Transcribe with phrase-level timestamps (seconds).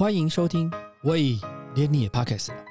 [0.00, 1.38] 欢迎收听，喂，
[1.74, 2.64] 连你也 Podcast 了。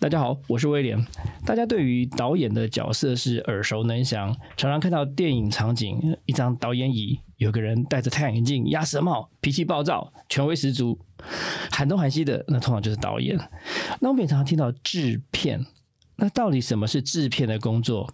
[0.00, 0.98] 大家好，我是威廉。
[1.46, 10.98] 大家对于导演的角色是耳熟能详，常常看到电影场景，一张导演椅，有个人戴着太阳眼镜、鸭舌帽，脾气暴躁，权威十足，
[11.70, 13.38] 喊东喊西的，那通常就是导演。
[14.00, 15.64] 那我们也常常听到制片，
[16.20, 18.12] 那到底什么是制片的工作？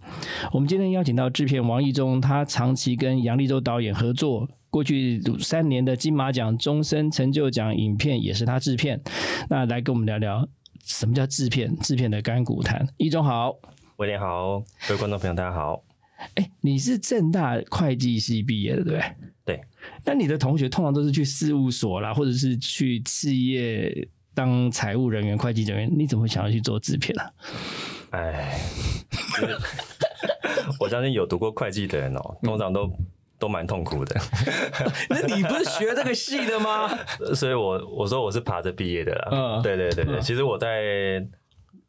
[0.53, 9.01] 我们今天邀请到制片王一中，他长期跟杨立洲导演合作，过去三年的金马奖终身成就奖影片也是他制片。
[9.49, 10.47] 那来跟我们聊聊
[10.83, 12.87] 什么叫制片，制片的甘苦谈。
[12.97, 13.55] 一中好，
[13.95, 15.83] 威廉好，各位观众朋友大家好。
[16.35, 19.01] 哎，你是正大会计系毕业的，对不对？
[19.45, 19.61] 对。
[20.05, 27.23] 那你的同学通常都是去事务所啦，或者是去企业当财务人员、会计人员，你怎么会想要去做制片呢？
[28.15, 28.59] 哎，
[30.79, 32.89] 我相信有读过会计的人哦，通常都
[33.37, 34.15] 都蛮痛苦的。
[35.09, 36.87] 那你不是学这个系的吗？
[37.35, 39.29] 所以我我说我是爬着毕业的啦。
[39.31, 40.21] 嗯，对对对对。
[40.21, 41.25] 其实我在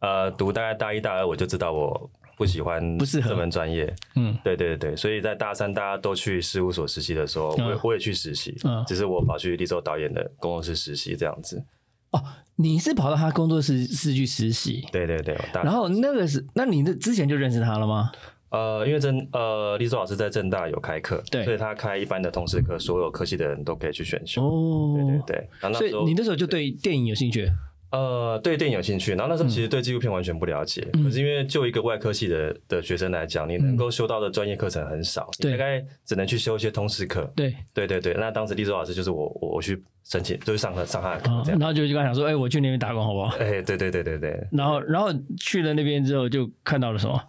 [0.01, 3.95] 呃读大概大一大二，我就知道我不喜欢不适合这门专业。
[4.17, 4.97] 嗯，对对对。
[4.97, 8.57] 所以在大三大家都去事务所实习的时候，我我也去实习。
[8.65, 11.65] 嗯，只是我跑去立州导演的工作室实习这样子。
[12.11, 12.23] 哦，
[12.57, 14.85] 你是跑到他工作室是去实习？
[14.91, 15.39] 对对对。
[15.55, 18.11] 然后那个是，那你的之前就认识他了吗？
[18.49, 24.43] 呃，因为正呃，立州老师在正大有开课，对，所以他开一般的通识课，所有科系的人都可以去选修。
[24.43, 25.73] 哦，对对对。
[25.75, 27.51] 所以你那时候就对电影有兴趣？
[27.97, 29.13] 呃，对电影有兴趣。
[29.13, 37.31] 然后那时候其实对纪录片完全不了解，可是因为就一个外科系的的学生来讲，你能够修到的专业课程很少，大概只能去修一些通识课。
[37.35, 38.15] 对对对对。
[38.15, 41.59] 那当时丽洲老师就是我我我去申请，就是上课上他的课这样。
[41.59, 43.37] 然后就就跟他讲说，哎，我去那边打工好不好？
[43.39, 44.47] 哎，对对对对对。
[44.53, 47.21] 然后然后去了那边之后，就看到了什么？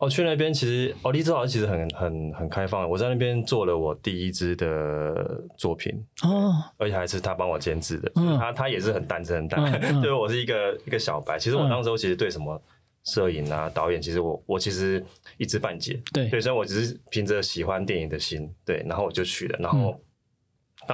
[0.00, 2.88] 哦，去那边其实哦，立州老师其实很很很开放。
[2.88, 5.92] 我在那边做了我第一支的作品
[6.22, 8.10] 哦，而且还是他帮我监制的。
[8.14, 11.38] 嗯，他他也是很单纯很单， 就是我是一个一个小白。
[11.38, 12.60] 其实我当时候其实对什么
[13.04, 15.04] 摄影啊、导演，其实我我其实
[15.36, 16.00] 一知半解。
[16.12, 19.58] 对，对，所以我只是凭着喜欢电影的心，对，然后我就去了。
[19.60, 20.00] 然后，到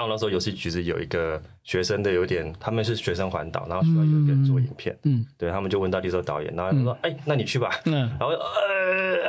[0.07, 4.97] 那时候游戏局子有一个学生的，有点他们是学生环岛，然后需要有一个人做影片。
[5.05, 8.77] 嗯，对他们就问到立州导演，然后他说：“哎，那你去吧。”嗯，然后呃。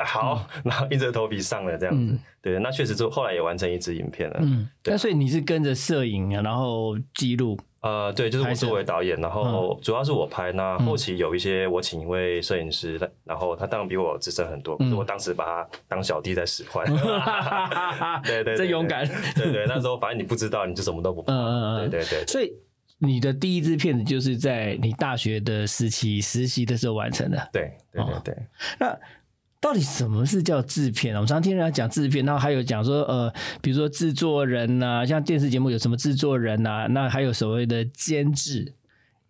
[0.05, 4.37] 好， 然后硬着头皮上了这样子，对，那确实就后来也完成一支影片了。
[4.41, 7.57] 嗯，那所以你是跟着摄影，然后记录？
[7.81, 10.51] 呃，对，就是我作为导演，然后主要是我拍。
[10.51, 16.85] 那后期有一些我请一位摄影师，然后他当然比我资深很多，可是我当时把他当小弟在使唤。
[18.23, 19.07] 对 对，真勇敢。
[19.35, 21.31] 对对，那时候反正你不知道，你就什么都不怕。
[21.31, 22.25] 嗯嗯嗯，对对对。
[22.25, 22.51] 所以
[22.97, 27.49] 你的第一支片子就是在你大学的时期实习的时候完成的。
[27.53, 28.37] 对对对对。
[28.79, 28.99] 那
[29.59, 38.73] 到底什么是叫制片啊我们常听人家讲制片，然后还有讲说，呃，比如说制作人呐，像电视节目有什么制作人呐，那还有所谓的监制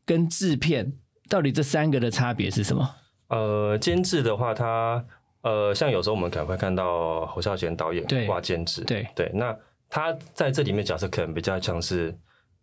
[0.05, 0.91] 跟制片，
[1.29, 2.95] 到底这三个的差别是什么？
[3.29, 5.03] 呃，监制的话，他
[5.41, 9.55] 呃，像有时候我们可能会看到侯孝贤导演挂监制，对对，那
[9.89, 12.13] 他在这里面角色可能比较像是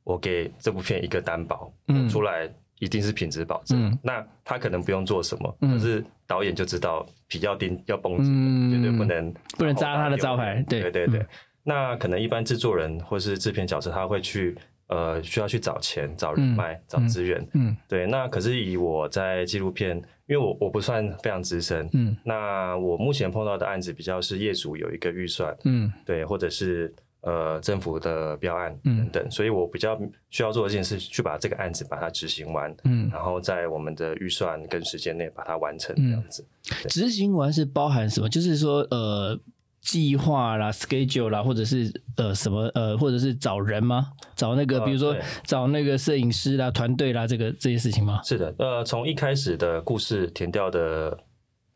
[0.03, 2.53] 我给这部片一个担保，嗯，出来。
[2.81, 10.65] 一定是品质保证，那他可能不用做什么，可是导演就知道比要钉要绷紧，绝对不能不能扎他的招牌。
[10.69, 11.27] 对对对，
[11.63, 14.57] 那可能一般制作人或是制片角色，他会去
[14.89, 17.47] 呃需要去找钱、找人脉、找资源。
[17.55, 18.07] 嗯，对。
[18.07, 19.97] 那可是以我在纪录片，
[20.27, 26.95] 因为我我不算非常资深，嗯，那我目前碰到的案子比较是业主有一个预算，嗯，对，或者是。
[27.25, 29.99] 呃，政府的标案等等，所以我比较
[30.29, 36.47] 需要做一件事，去把这个案子把它执行完，嗯，然后在我们的预算跟时间内把它完成这样子。
[36.89, 38.29] 执行完是包含什么？
[38.29, 39.41] 就是说，呃，
[39.81, 44.09] 计划啦、schedule 啦，或者是呃什么呃，或者是找人吗？
[44.37, 48.21] 找那个，比如说找那个摄影师啦、团队啦，这个这些事情吗？
[48.23, 51.19] 是的，呃，从一开始的故事填掉的。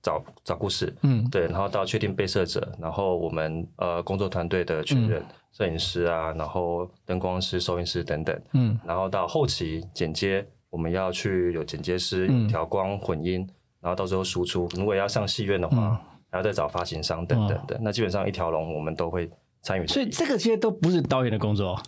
[0.02, 13.46] 找找故事，嗯，对，然后到确定被摄者，然后我们呃工作团队的确认，摄影师啊，然后灯光师、收音师等等，嗯，然后到后期剪接，我们要去有剪接师调光、混音，
[13.80, 14.68] 然后到最后输出。
[14.76, 16.00] 如果要上戏院的话，
[16.30, 17.78] 还要再找发行商等等的。
[17.80, 19.28] 那基本上一条龙我们都会
[19.62, 19.86] 参与。
[19.86, 21.80] 所以这个其实都不是导演的工作。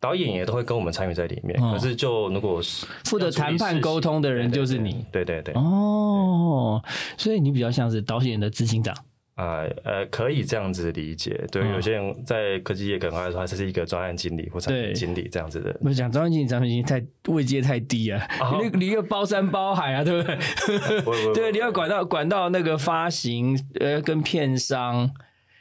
[0.00, 6.82] 导演也都会跟我们参与在里面，可是就如果是负责谈判沟通的人就是你，对对对，哦，
[7.16, 8.94] 所以你比较像是导演的执行长
[9.34, 11.44] 啊，呃，可以这样子理解。
[11.50, 15.72] 对，有些人在科技业可能来说，他是一个专案经理或产品经理这样子的。
[15.74, 18.24] 不是讲专案经理、产品经理太位阶太低啊，
[18.62, 21.34] 你你要包山包海啊，对不对？
[21.34, 25.10] 对，你要管到管到那个发行呃跟片商。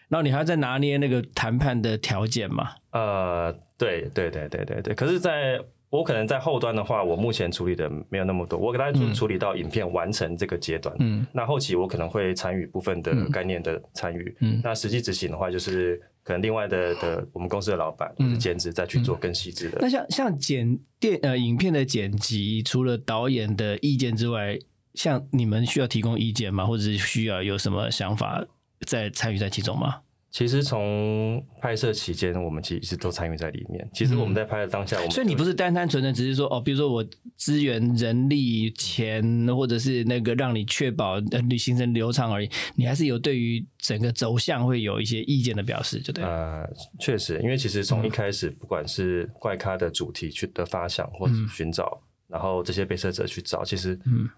[0.09, 2.69] 然后你还要再拿捏那个谈判的条件嘛？
[2.91, 4.95] 呃，对对对对对对。
[4.95, 5.59] 可是，在
[5.89, 10.93] 我可能在后端的话，我目前处理的没有那么多，我给大家处处理到影片完成这个阶段。
[10.99, 14.35] 嗯，那后期我可能会参与部分的概念的参与。
[14.41, 19.77] 嗯，那实际执行的话，就是可能另外的的我们公司的老板或者兼职再去做更细致的。
[19.79, 24.59] 那像像剪电呃影片的剪辑，除了导演的意见之外，
[24.93, 26.65] 像你们需要提供意见吗？
[26.65, 28.43] 或者是需要有什么想法
[28.85, 30.01] 在参与在其中吗？
[30.29, 33.89] 其实从拍摄期间，我们其实一直都参与在里面。
[33.93, 37.03] 其实我们在拍的当下，我们所以你不是单单纯的只是说哦，比如说我
[37.37, 39.23] 资源、人力、钱，
[39.55, 41.17] 或者是那个让你确保
[41.49, 42.49] 旅行程流畅而已。
[42.75, 46.23] 你还是有对于整个走向会有一些意见的表示，就对。
[46.23, 46.69] 呃，
[46.99, 54.29] 确实，因为其实从一开始，不管是怪咖的主题去的发想或者寻找，然后这些被摄者去找，其实嗯，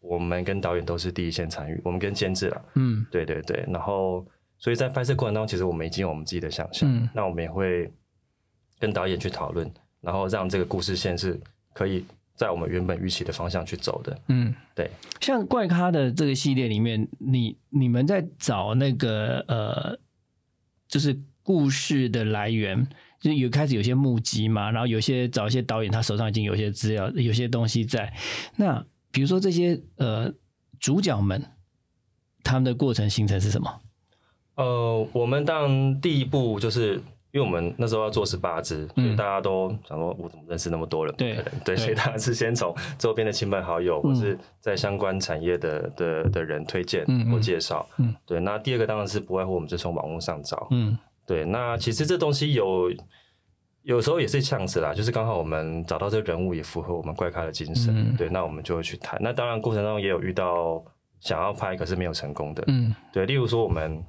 [0.00, 4.24] 我们跟导演都是第一线参与，我们跟监制了，嗯，对对对，然后。
[4.58, 7.90] 所以在拍摄过程当中，其实我们已经有我们自己的想象，那我们也会
[8.78, 9.70] 跟导演去讨论，
[10.00, 11.40] 然后让这个故事线是
[11.72, 14.20] 可以在我们原本预期的方向去走的。
[14.28, 14.90] 嗯，对。
[15.20, 19.98] 像怪咖的这个系列里面，你你们在找那个呃，
[20.88, 22.86] 就是故事的来源，
[23.20, 28.12] 就有开始有些目击嘛，然后有些找一些导演，他手上已经有些资料，有些东西在。
[28.56, 30.32] 那比如说这些呃
[30.78, 31.44] 主角们，
[32.42, 33.80] 他们的过程形成是什么？
[34.58, 36.94] 呃，我们当第一步就是，
[37.30, 41.14] 因为我们那时候要做十八支，所以大家都想说，我怎么认识那么多人？
[41.14, 47.88] 对对，所以大家是先从周边的亲朋好友，或是在相关产业的的的人推荐或介绍。
[47.98, 48.40] 嗯，对。
[48.40, 50.66] 那第二个当然是不外乎我们就从网络上找。
[50.72, 51.44] 嗯，对。
[51.44, 52.90] 那其实这东西有
[53.82, 58.16] 有时候也是这样子啦，就是刚好我们找到这个人物也符合我们怪咖的精神。
[58.16, 59.16] 对，那我们就会去谈。
[59.22, 60.82] 那当然过程当中也有遇到
[61.20, 62.64] 想要拍可是没有成功的。
[62.66, 63.24] 嗯，对。
[63.24, 64.02] 例如说我们。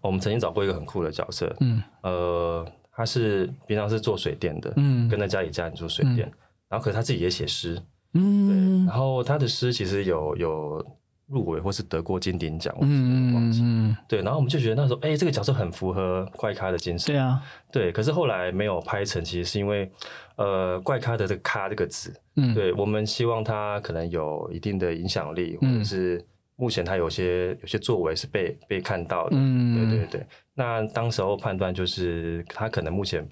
[0.00, 6.30] 我们曾经找过一个很酷的角色，嗯，呃，他是平常是做水电的，嗯，跟在家里家里做水电，
[6.68, 7.80] 然后可是他自己也写诗，
[8.14, 10.86] 嗯，对，然后他的诗其实有有
[11.26, 13.62] 入围或是得过金鼎奖，嗯忘记，
[14.08, 17.42] 对，然后我们就觉得那时候，哎，这个角色很符合怪咖的精神，对啊，
[17.72, 19.90] 对，可是后来没有拍成，其实是因为，
[20.36, 26.24] 呃，怪咖的这个“咖”这个字，嗯，对我们希望他可能有一定的影响力，或者是。
[26.60, 30.26] 目前他有些有些作为是被被看到的，嗯对对对。
[30.54, 33.24] 那当时候判断就是他可能目前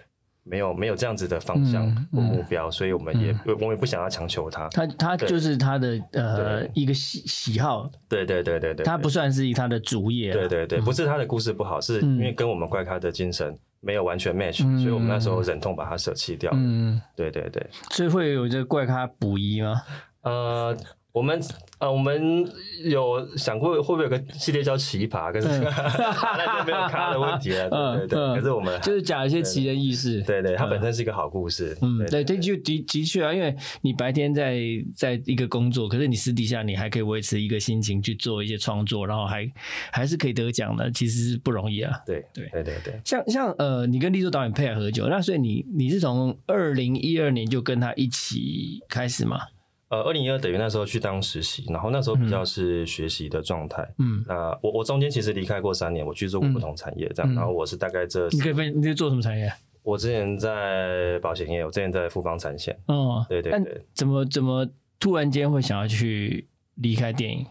[0.44, 4.68] 没有没有这样子的方向或目标，所以我们也我们也不想要强求他。
[4.68, 8.86] 他他就是他的呃一个喜喜好，对对对对对。
[8.86, 16.52] 他不算是他的主业，对对对，不是他的故事不好，是因为跟我们怪咖的精神没有完全 match，所以我们那时候忍痛把它舍弃掉。
[16.54, 17.66] 嗯，对对对。
[17.90, 19.82] 所以会有这怪咖补遗吗？
[20.22, 20.76] 呃。
[21.16, 21.40] 我们
[21.78, 22.46] 呃，我们
[22.84, 27.70] 有想过会不会有个系列叫奇葩，可是 那就没有咖的问题了。
[27.96, 30.20] 对对对，可是我们就是讲一些奇人异事。
[30.24, 31.74] 对对，它本身是一个好故事。
[31.80, 34.58] 嗯，对，这，就的的确啊，因为你白天在
[34.94, 39.50] 在一个工作，可是你私底下你还可以维持一个心情去做一些创作，然后还
[39.90, 41.98] 还是可以得奖的，其实是不容易啊。
[42.04, 49.38] 对对对对对，像像呃，你跟立柱导演配合很久，那所以你你是从二零一二年就跟他一起开始吗？
[49.88, 53.88] 呃，二零一二等于那时候去当实习，然后那时候比较是学习的状态。
[53.98, 57.34] 嗯，那我我中间其实离开过三年，我去做过不同产业，这样。
[57.34, 59.52] 然后我是大概这，你可以分，你在做什么产业？
[59.82, 62.76] 我之前在保险业，我之前在富邦产险。
[62.86, 63.84] 哦，对对对。
[63.94, 64.66] 怎么怎么
[64.98, 67.46] 突然间会想要去离开电影？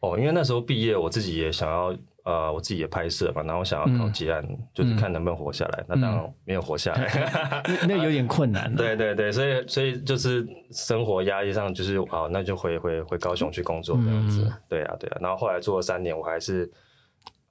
[0.00, 1.94] 哦，因为那时候毕业，我自己也想要。
[2.24, 5.84] 呃，我自己也拍摄嘛，然后想要考结案，就是看能不能活下来。
[5.86, 8.72] 那当然没有活下来， 那有点困难。
[8.76, 14.50] 对对对，所以所以就是生活压力上，就是好，那就回回回高雄去工作这样子。
[14.70, 16.70] 对啊对啊，然后后来做了三年，我还是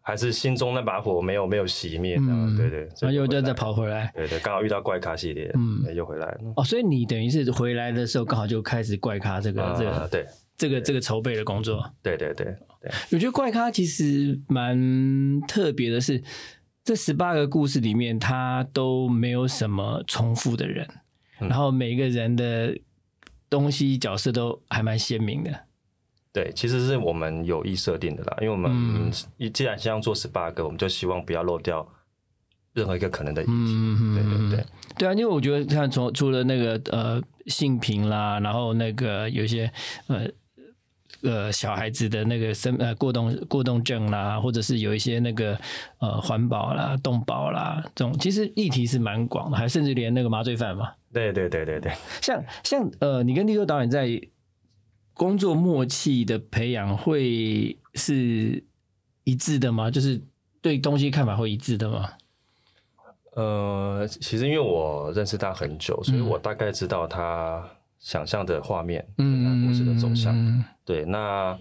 [0.01, 2.18] 还是心中那把火没有没有熄灭。
[2.20, 4.12] 嗯，对对，然后又再再跑回来。
[4.15, 6.39] 对对，刚好遇到怪咖系列，嗯，又回来了。
[6.56, 10.25] 哦，所以你等于是回来的时候，刚好就开始怪咖这个这个对。
[10.56, 16.22] 这个这个筹备的工作，对对对对，我觉得怪咖其实蛮特别的，是
[16.84, 20.86] 这十八个故事里面，他都没有什么重复的人，
[21.40, 22.78] 然后每一个人的
[23.50, 25.62] 东西角色都还蛮鲜明的。
[26.34, 29.10] 对，其实是我们有意设定的啦，因为我们
[29.54, 31.88] 既然想要做十八个，我们就希望不要漏掉
[32.74, 34.13] 任何一个可能的议题。
[34.16, 34.66] 对对对，
[34.98, 39.72] 对啊，因为我觉得像从除了那个呃性平啦，然后那个有些
[40.08, 40.30] 呃。
[41.24, 45.58] 呃，小孩子的那个生呃过动过动症啦，或者是有一些那个
[46.00, 50.92] 呃环保啦、动保啦这种，其实议题是蛮广的，还甚至连那个麻醉犯嘛。
[51.13, 54.22] 对对对对对，像像呃，你跟立秋导演在
[55.13, 58.63] 工作默契的培养会是
[59.24, 59.89] 一致的吗？
[59.89, 60.22] 就是
[60.62, 62.10] 对东西看法会一致的吗？
[63.36, 67.68] 呃，其实因为我认识他很久，所以我大概知道他
[68.04, 70.64] 想象的画面，嗯，故事的走向。
[70.84, 71.58] 对，那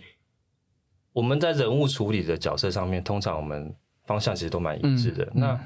[1.12, 3.72] 我们在人物处理的角色上面，通常我们
[4.06, 5.26] 方向其实都蛮一致的。
[5.32, 5.58] 那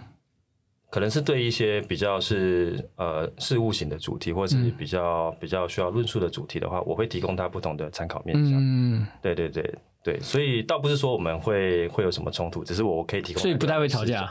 [0.90, 8.54] 可能是对一些比较是呃事物型的主题，或者是比较比较需要论述的主题的话，我会提供他不同的参考面向。
[8.54, 14.30] 嗯，对对对对，所以倒不是说我们会会有什么冲突，只是我可以提供，所以不太会吵架。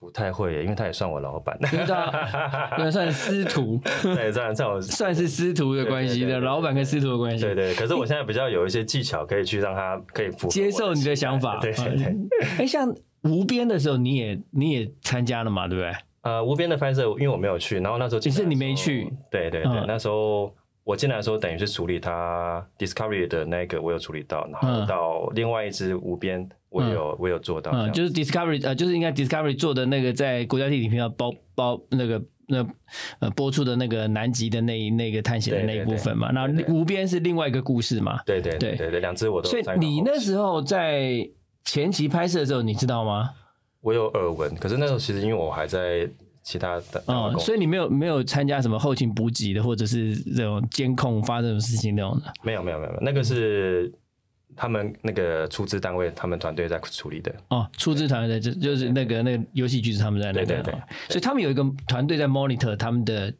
[0.00, 7.74] 不太会，因为他也算我老板，对啊， 因为算师徒，对，算算我 算是师徒的关系的，老板跟师徒的关系，对对。
[7.74, 12.16] 可是我现在比较有一些技巧，可以去让他可以接受你的想法， 对对对。
[12.60, 12.90] 哎，像
[13.24, 15.92] 无边的时候，你也你也参加了嘛，对不对？
[16.22, 20.50] 呃，无边的拍摄，因为我没有去，然后那时候其实你没去，对对对，那时候。
[20.90, 32.66] 我进来的时候，等于是处理它 Discovery 的那个，我有处理到，然后到另外一只无边，我有我有做到，嗯就是 Discovery 呃，就是应该 Discovery 做的那个在国家地理频道包包那个那
[33.20, 39.48] 呃播出的那个南极的那那个探险的那一部分嘛，那无边是另外一个故事嘛，对对对对对，两只我都。
[39.48, 41.24] 所以你那时候在
[41.64, 43.30] 前期拍摄的时候，你知道吗？
[43.80, 46.10] 我有耳闻，可是那时候其实因为我还在。
[46.42, 52.32] 其他的哦，所以你没有没有参加什么后勤补给的，或者是这种监控发生什么事情那种的？
[52.42, 53.92] 没有没有没有，那个是
[54.56, 57.34] 他们那个出资单位，他们团队在处理的。
[57.48, 60.62] 哦，出资团队就就是那个那个游戏局是他们在那边，
[61.08, 63.32] 所以他们有一个团队在 monitor 他们的。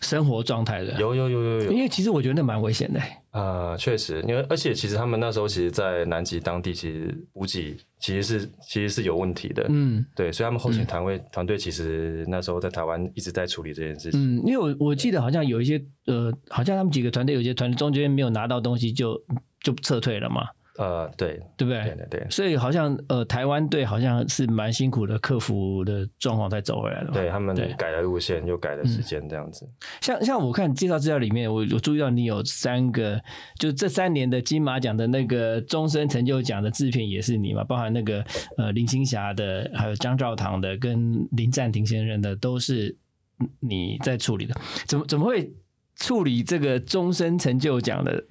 [0.00, 3.00] 生活状态的有有有有有，因为其实我觉得那蛮危险的。
[3.30, 9.66] 呃，确实，因为而且其实他们那时候其实，在南极当地其实补给其实是其实是有问题的。
[9.70, 14.20] 嗯，对，所以他们后勤团队团队其实那时候在台湾一直在处理这件事情。
[14.20, 19.20] 嗯，因为我我记得好像有一些呃，好像他们几个团队有些团队中间没有拿到东西就
[19.60, 20.42] 就撤退了嘛。
[20.76, 21.84] 呃，对，对不对？
[21.84, 27.12] 对对对，所以好像呃，台湾队好像是蛮辛苦的，克服的状况才走回来的。
[27.12, 29.68] 对他们改了路线，又改了时间，这样子。
[30.00, 33.20] 像像我看介绍资料里面，我我注意到你有三个，
[33.56, 37.62] 就这三年的金马奖的那个终身成就奖的制片也是你嘛？
[37.62, 38.24] 包含那个
[38.56, 42.96] 呃林青霞的，还有张兆堂的，跟林暂停先生的，都是
[43.60, 44.54] 你在处理的。
[44.86, 45.52] 怎么怎么会
[45.94, 48.24] 处理这个终身成就奖的？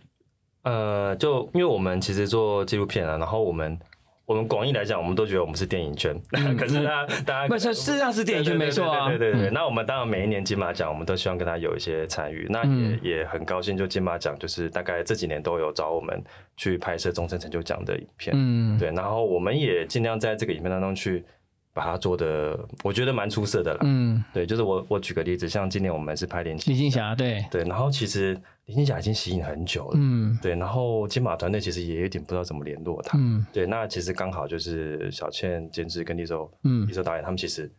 [0.64, 3.78] 呃，就因为我们其实做纪录片啊，然后我们
[4.26, 6.18] 我们广义来讲，我们都觉得我们是电影圈，
[6.58, 9.50] 可是大家大家不是事实上是电影圈没错啊，对对对。
[9.50, 16.24] 那我们当然每一年金马奖，我们都希望跟他有一些参与，那也也很高兴，就金马奖就是大概这几年都有找我们
[16.56, 21.24] 去拍摄终身成就奖的影片，嗯，对，然后我们也尽量在这个影片当中去。
[21.74, 23.80] 把它做的，我觉得蛮出色的了。
[23.84, 27.44] 嗯，对，就是我我举个例子，像今年我们是拍林青霞，对。
[27.50, 37.72] 对，然后其实林青霞已经吸引很久了，嗯，对，然后金马团队其实也有点不知道怎么联络他，嗯，对，那其实刚好就是小倩监制跟李周，嗯，李周导演他们其实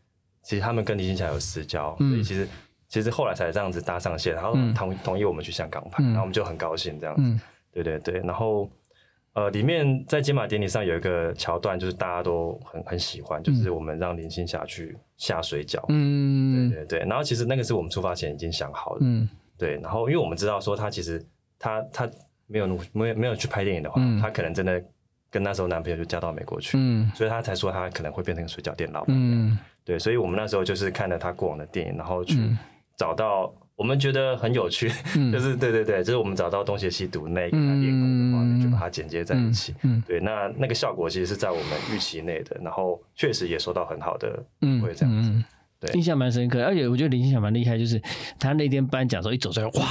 [0.42, 2.48] 其实他们跟林青霞有私交，所以其实
[2.88, 7.40] 其实后来才这样子搭上线，然后同同意我们去香港拍，然后我们就很高兴这样子，
[7.72, 8.68] 对对对，然后。
[9.34, 15.84] 呃，里面在金马典礼上有一个桥段，就是大家都很很喜欢，就是我们让林青霞去下水饺。
[15.88, 16.98] 嗯，对对对。
[17.00, 19.00] 然后其实那个是我们出发前已经想好的。
[19.02, 19.76] 嗯，对。
[19.80, 21.20] 然后因为我们知道说她其实
[21.58, 22.08] 她她
[22.46, 24.80] 没有没有没有去拍电影的话，她可能真的
[25.32, 26.78] 跟那时候男朋友就嫁到美国去。
[26.78, 29.16] 嗯，所以她才说她可能会变成水饺店老板。
[29.18, 29.98] 嗯，对。
[29.98, 32.38] 所以我们那时候就是看了她过往的电影，然后去
[32.96, 33.52] 找到。
[33.76, 34.88] 我们觉得很有趣，
[35.32, 39.74] 就是对对对，就是我们找到东邪西毒那一个练功的画面，就把它剪接在一起。
[40.06, 44.42] 对，那那个效果其实是在我们预期内的，然后确实也收到很好的
[44.80, 45.32] 会这样子。
[45.80, 48.00] 对，印象蛮深刻，而且我觉得林青霞蛮厉害，就是
[48.38, 49.84] 他那天颁奖时候一走出来，哇！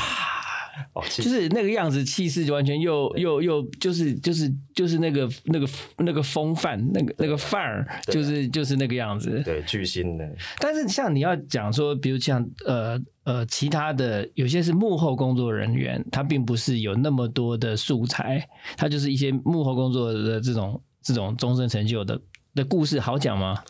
[0.94, 9.42] 哦，就是那个样子，气势就完全又又又就是就是就是那个那个那个风范，那个那个范儿，就是就是那个样子。
[9.46, 10.28] 对，巨星的。
[10.60, 22.20] 但是像你要讲说，比如像呃呃其他的有些是幕后工作人员，他并不是有那么多的素材，他就是一些幕后工作的这种这种终身成就的
[22.56, 23.64] 的故事，好讲吗？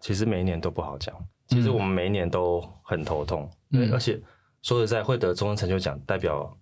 [0.00, 1.14] 其实每一年都不好讲，
[1.48, 4.20] 其实我们每一年都很头痛，对，而且。
[4.64, 6.56] 说实在，会得终身成就奖，代表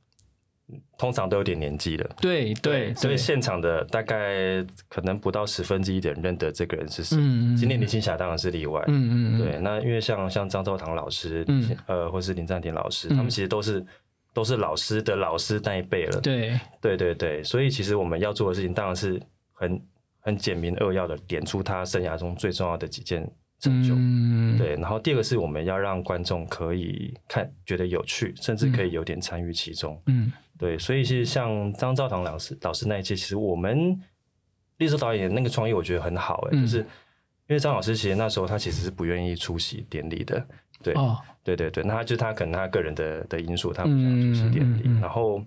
[0.99, 2.11] 通常都有点年纪了。
[2.21, 7.17] 对对，所以现场的大概可能不到十分之一的人认得这个人是谁。
[7.17, 7.57] 嗯嗯。
[7.57, 8.83] 今天林青霞当然是例外。
[8.89, 11.47] 嗯嗯对，那因为像像张兆堂老师，
[11.87, 13.87] 呃，或是林占廷老师，他们其实都是
[14.35, 16.21] 都是老师的老师那一辈了。
[16.21, 19.81] 对对对对，所以其实我们要做的事情，当然是很
[20.19, 23.31] 很简明扼要的点出他生涯中最重要的几件。
[23.63, 23.95] 成就，
[24.59, 33.97] 对，然后第二个是我们要让观众可以看觉得有趣，甚至可以有点参与其中，嗯，对，所以其实像张兆堂老师老师那一届，其实我们
[34.79, 40.45] 立州导演那个创意我觉得很好，哎，就是因为张老师其实那时候他其实是不愿意出席典礼的，
[40.83, 45.41] 对，哦，对对对，那他就他可能他个人的的因素，他不想出席典礼，然后，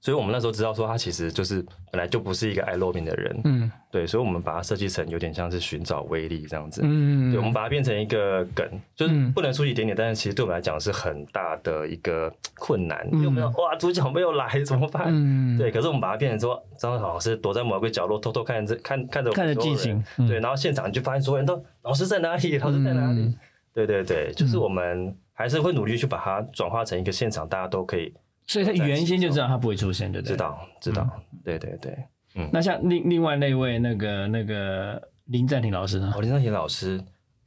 [0.00, 3.70] 所以我们那时候知道说他其实就是本来就不是一个爱露面的人，嗯。
[3.90, 9.32] 对，所以我们把它设计成有点像是寻找威力这样子，嗯，对，我们把它变成一个梗，就是嗯。
[9.32, 13.16] 不能出席典礼，但是其实对我们来讲是很大的一个困难，嗯。
[13.16, 15.06] 因为我们要哇主角没有来怎么办？
[15.08, 20.28] 嗯，对，可是我们把它变成说，张老师躲在某个角落偷偷看着看看着我看着所有人进行嗯。
[20.28, 23.22] 对，然后现场你就发现所有人都老师在哪里，老师在哪里？
[23.22, 23.34] 嗯。
[23.74, 28.12] 对对对，就是我们还是会努力去把它转化成一个现场，大家都可以
[28.48, 30.32] 所以他原先就知道他不会出现，对不对？
[30.32, 30.36] 知。
[30.36, 31.08] 道知道。
[31.44, 31.96] 对对对，
[32.34, 36.12] 嗯那像另另外那位那个那个林赞廷老师呢？
[36.16, 37.00] 哦，林尚贤老师，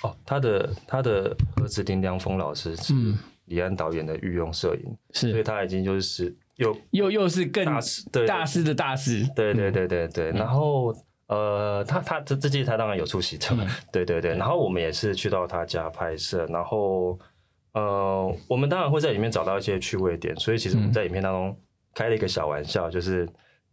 [0.03, 10.95] 哦，他的他的儿子林良峰老师是嗯李安导演的御用摄影，是所以他已经就是又又又是更大师对对大师的大师，对对对对对，然后
[11.27, 13.47] 呃，他他这这届他当然有出席 的，
[13.91, 17.17] 对对对，然后我们也是去到他家拍摄，然后
[17.73, 21.57] 呃，我们当然会在里面找到一些趣味点，所以其实我们在影片当中
[21.93, 23.27] 开了一个小玩笑，就是。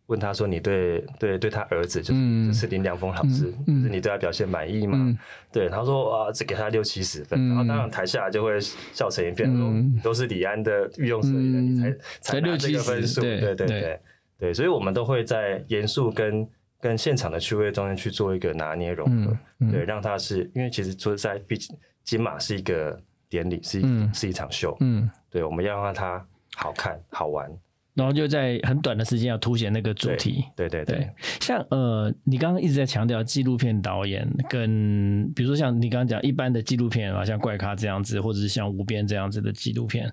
[0.08, 5.18] 问他说：“你对对对他儿子，就是、嗯就是林良峰老师，嗯就是你对他表现满意吗？”嗯
[5.52, 7.38] 对，他说：“啊，只给他六七十分。
[7.38, 8.58] 嗯然后当然台下就会
[8.94, 9.70] 笑成一片，说
[10.02, 13.20] 都是李安的御用摄影人，嗯你才才拿这个分数。
[13.20, 14.00] 对对对
[14.38, 16.48] 对所以我们都会在严肃跟
[16.80, 19.36] 跟现场的趣味中间去做一个拿捏融合，
[19.70, 22.98] 对，让他是因为其实说实在，毕竟金马是一个
[23.28, 24.12] 典礼，是一、嗯。
[24.14, 27.50] 是一场秀，嗯，对，我们要让它好看好玩，
[27.94, 30.44] 然后就在很短的时间要凸显那个主题。
[30.56, 40.12] 对对对对，像呃，你刚刚一直在强调纪录片导演跟，比如说像你刚刚讲一般的纪录片啊，像怪咖这样子，或者是像无边这样子的纪录片，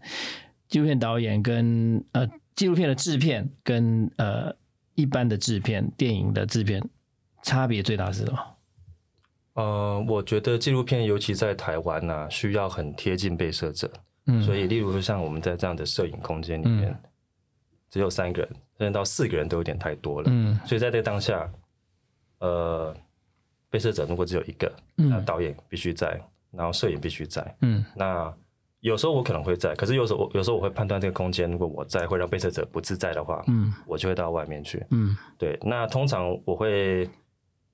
[0.67, 4.53] 纪录片导演跟呃纪录片的制片跟呃
[4.95, 6.81] 一般的制片、电影的制片
[7.43, 8.39] 差别最大是什么？
[9.55, 13.89] 呃，我觉得纪录片尤其在台湾呢、需要很贴近被摄者，
[14.27, 16.97] 嗯，所以例如说像我们在这样的摄影空间里面，
[17.89, 20.27] 只有三个人，甚至到四个人都有点太多了。
[20.29, 21.49] 嗯所以在这个当下，
[22.39, 22.95] 呃，
[23.69, 26.19] 被摄者如果只有一个，嗯那导演必须在，
[26.51, 27.55] 然后摄影必须在。
[27.61, 28.33] 嗯那
[28.81, 34.85] 有时候我可能会在，可是有时候我有时候我会判断这个空间，如果我在会让被摄者不自在的话，嗯我就会到外面去。
[34.91, 37.09] 嗯对，那通常我会，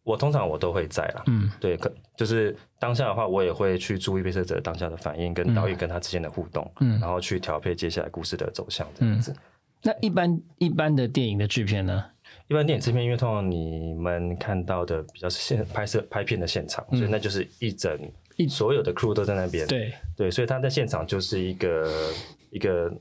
[0.03, 1.23] 我通常我都会在啦。
[1.27, 9.35] 嗯对，可就是当下的话，我也会去注意被摄者当下的反应，跟导演跟他之间的互动，嗯然后去调配接下来故事的走向这样子。
[9.83, 12.05] 那一般一般的电影的制片呢？
[12.47, 19.65] 一般电影制片，因为通常你们看到的比较是现拍摄拍片的现场，所以那就是一整嗯一所有的 crew 都在那边。
[19.67, 22.11] 对，对，所以他在现场就是一个
[22.49, 22.91] 一个，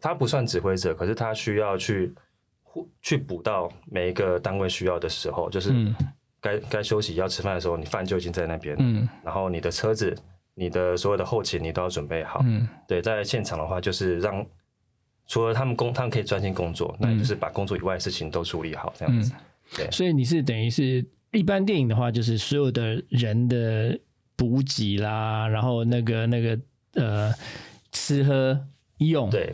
[0.00, 2.25] 他不算指挥者，可是他需要去互
[3.02, 5.94] 去补到每一个单位需要的时候，就是嗯。
[6.38, 9.08] 该该休息要吃饭的时候，你饭就已经在那边，嗯。
[9.24, 10.14] 然后你的车子、
[10.54, 12.40] 你的所有的后勤你都要准备好。
[12.44, 12.68] 嗯。
[12.86, 14.46] 对，在现场的话，就是让
[15.26, 19.32] 除了他们工，他们可以专心工作，那也就是把工作以外的事情都处理好，这样子。
[19.74, 19.90] 对。
[19.90, 23.98] 所以你是等于是一般电影的话，就是所有的人的
[24.36, 26.58] 补给啦，然后那个那个
[26.94, 27.32] 呃
[27.90, 28.64] 吃喝
[28.98, 29.52] 用，，对，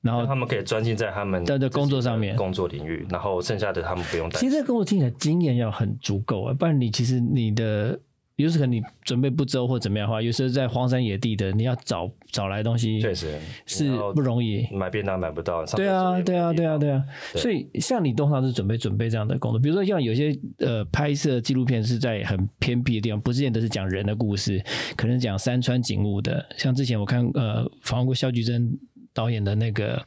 [0.00, 4.48] 然后他们可以专心在他们在这工作上面工作领域，然后剩下的他们不用担心。
[4.48, 7.98] 其实这个工作听起来经验要很足够啊，不然你其实你的
[8.36, 14.64] 有时候可能你准备不周或怎么样的话，有时候在荒山野地的，你要找找来东西确实是不容易。
[14.72, 17.02] 买便当买不到，上对啊，对啊，对啊，对啊。
[17.32, 24.62] 对所以像你通常是准备准备这样的工作，比如说像有些呃拍摄纪录片是在很偏僻的地方，不是见得是讲人的故事，
[24.96, 26.46] 可能讲山川景物的。
[26.56, 28.72] 像之前我看呃访问过肖菊珍
[29.18, 30.00] 导演的那个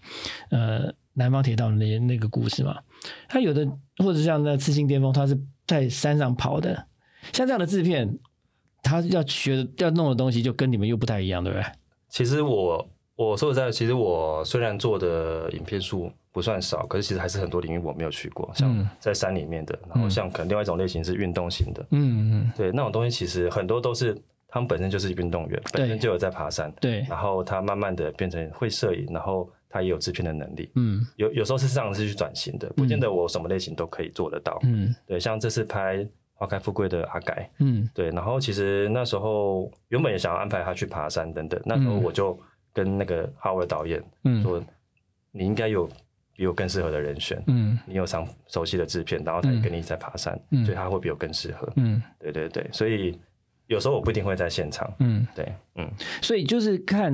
[0.49, 2.77] 呃南方铁道的那那个故事嘛，
[3.27, 6.87] 他有的或者像那刺青巅峰，他是在山上跑的，
[7.33, 8.17] 像这样的制片。
[8.83, 11.65] 他要学要弄的东西就跟你们又不太一样，对不对？
[12.09, 18.89] 其实我我说实在的，其实我虽然做的影片数不算少，可是其实还是很多领域我没有去过，像嗯。
[18.99, 24.19] 在山里面的，然后像可能另外一种类型是运动型的，嗯嗯，对那种东西其实很多都是
[24.51, 30.69] 他们本身就是运动员，本身就有在爬山，对，然后他慢慢的变成会摄影，然后他也有制片的能力。
[30.75, 31.07] 嗯。
[31.15, 34.59] 有有时候是这样子去转型的，不见得我什么类型都可以做得到。
[34.63, 34.93] 嗯。
[35.07, 35.97] 对，像这次拍
[36.33, 37.89] 《花开富贵的阿改》，嗯。
[37.93, 42.37] 对，然后其实那时候原本也想要安排他去爬山等等，那时候嗯我就
[42.73, 44.43] 跟那个哈维导演嗯。
[44.43, 44.61] 说，
[45.31, 45.87] 你应该有
[46.35, 47.79] 比我更适合的人选，嗯。
[47.85, 50.65] 你有常熟悉的制片，然后他也跟你在爬山，嗯。
[50.65, 51.71] 所以他会比我更适合。
[51.77, 52.03] 嗯。
[52.19, 53.17] 对对对，所以
[53.71, 54.93] 有时候我不一定会在现场。
[54.99, 55.25] 嗯。
[55.33, 55.89] 对，嗯，
[56.21, 57.13] 所以就是看，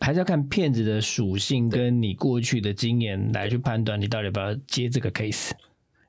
[0.00, 5.52] 还是要看骗子的属性跟你过去的经验来去判断你到底要不要接这个 case，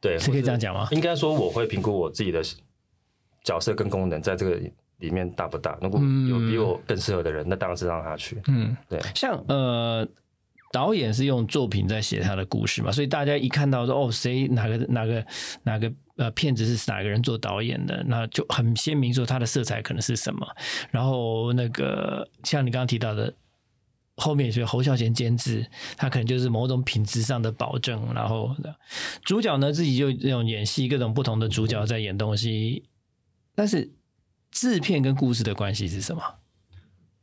[0.01, 0.87] 对，是可以这样讲吗？
[0.91, 2.41] 应该说我会评估我自己的
[3.43, 4.59] 角色跟功能在这个
[4.97, 5.77] 里面大不大？
[5.81, 8.41] 如果有比我更适合的人，那当然是让他去。
[8.47, 8.99] 嗯，对。
[9.13, 10.07] 像呃，
[10.71, 15.25] 导演是用作品在写他的故事嘛，所以大家一看到说哦，谁哪个哪个
[15.61, 20.47] 哪个呃片子是哪个人做导演的，那就很鲜明说他的色彩可能是什么。
[20.91, 23.33] 然后那个像你刚刚提到的。
[24.17, 28.13] 后面是侯孝贤监制，他可能就是某种品质上的保证。
[28.13, 28.55] 然后
[29.25, 32.85] 主角呢，自己就那种演戏，各种不同的主角在演东西。
[33.53, 33.91] 但是
[34.51, 36.23] 制片跟故事的关系是什么？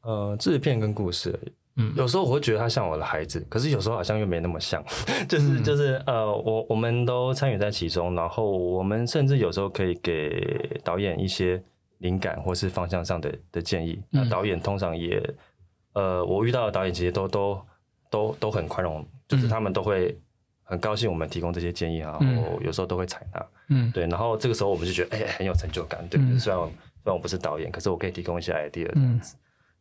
[0.02, 4.84] 呃，制片跟故事，嗯，有时候我会觉得他像我的孩子，可是有时候好像又没那么像。
[5.28, 11.62] 就是就是呃，我我们都参与在其中，然后我们甚至有时候可以给导演一些
[11.98, 14.02] 灵感或是方向上的的建议。
[14.10, 15.22] 那导演通常也。
[15.94, 17.60] 呃，我遇到的导演其实都都
[18.08, 20.18] 都都很宽容，就是他们都会
[20.62, 26.70] 很高兴我们提供这些建议啊，然后有时候都会采纳，嗯，对，然后这个时候我们就觉得哎很有成就感，对，虽然虽
[27.04, 29.36] 然我不是导演，可是我可以提供一些 idea 这样子，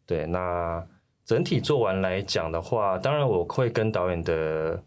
[0.05, 0.85] 对，那
[1.31, 4.81] 整体做完来讲的话，当然我会跟导演的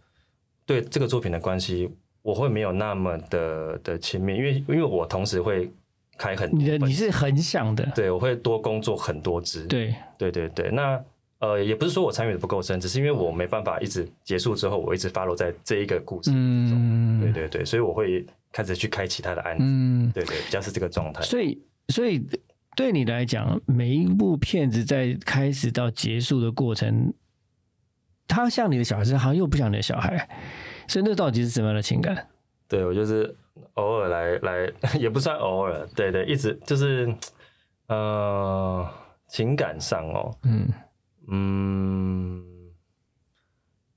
[0.66, 5.70] 对这个作品的关系，我会没有那么的的亲密，因为因为我同时会。
[6.16, 10.70] 开很你的你是很想的，对我会多工作很多支，对对对对。
[10.70, 11.04] 那
[11.40, 19.64] 呃，也不是说我参与的不够深，只是因为我没办法一直结束之后，我一直 follow 在这一个故事中，对对对，所以我会开始去开其他的案子，
[20.14, 21.20] 对对，比较是这个状态。
[21.22, 22.24] 所以所以
[22.76, 27.12] 对你来讲，每一部片子在开始到结束的过程，
[28.26, 30.28] 他像你的小孩，好像又不像你的小孩，
[30.88, 32.28] 所以那到底是什么样的情感？
[32.68, 33.36] 对我就是。
[33.74, 37.12] 偶尔来来 也不算偶尔，对对，一直就是，
[37.86, 38.84] 呃，
[39.28, 40.68] 情感上哦，嗯
[41.28, 42.42] 嗯，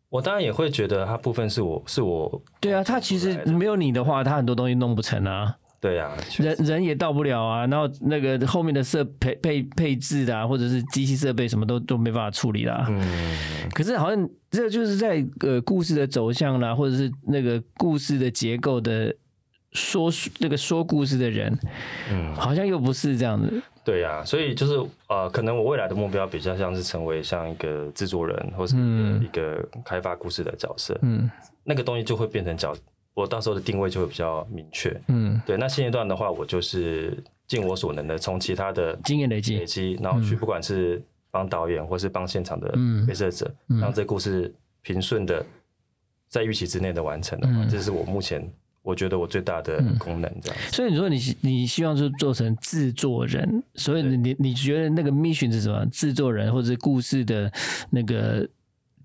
[0.10, 13.38] 我当然也会觉得他部分是我是我，对啊，他其实没有你的话，他很多东西弄不成啊，对啊，人人也到不了啊，然后那个后面的设配配配置啊，或者是机器设备什么都都没办法处理啦，嗯，
[13.74, 19.16] 可是好像这就是在呃故事的走向啦，或者是那个故事的结构的。
[19.74, 20.10] 说
[20.40, 21.56] 那个说故事的人，
[22.10, 23.62] 嗯，好像又不是这样子。
[23.84, 24.74] 对呀，所以就是
[25.08, 28.76] 呃，可能我未来的目标比较像是成为像一个制作人，或是
[29.22, 30.98] 一个开发故事的角色。
[31.04, 31.30] 嗯，
[31.64, 32.76] 那个东西就会变成角，
[33.18, 34.96] 我到时候的定位就会比较明确。
[35.08, 35.58] 嗯，对。
[35.58, 41.02] 那现阶段的话，我就是尽我所能的从其他的经验累积累积，然后去不管是
[41.32, 42.72] 帮导演，或是帮现场的
[43.08, 43.52] 拍摄者，
[43.82, 44.54] 让这故事
[44.84, 45.44] 平顺的
[46.28, 48.48] 在预期之内的完成的话，这是我目前。
[48.84, 55.86] 我觉得我最大的功能这样，所以你说你你希望是做成制作人，所以你你觉得那个 mission 是什么？
[55.88, 57.52] 制作人或者是故事的
[57.90, 58.48] 那个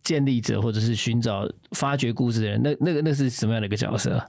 [0.03, 4.23] 建立者，或者是寻找发掘故事的人，那那个那是什么样的一个角色？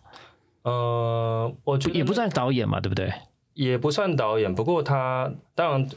[0.64, 3.12] 呃，我觉得也不算导演嘛，对不对？
[3.54, 5.90] 也不算导演，不过他当然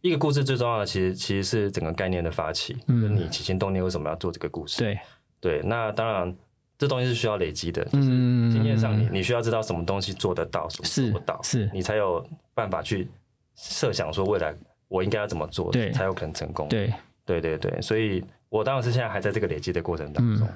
[0.00, 4.78] 一个故事最重要的，其实其实是整个概念的发起，嗯，你起心动念为什么要做这个故事？
[4.78, 4.98] 对
[5.40, 6.34] 对，那当然。
[6.78, 8.08] 这东西是需要累积的，就是
[8.50, 13.08] 经验上，你你需要知道什么东西做得到，什么做不到，是你才有办法去
[13.54, 14.54] 设想说未来
[14.88, 16.68] 我应该要怎么做，才有可能成功。
[16.68, 16.92] 对，
[17.24, 18.22] 对对对，所以
[18.56, 20.48] 我当然是现在还在这个累积的过程当中。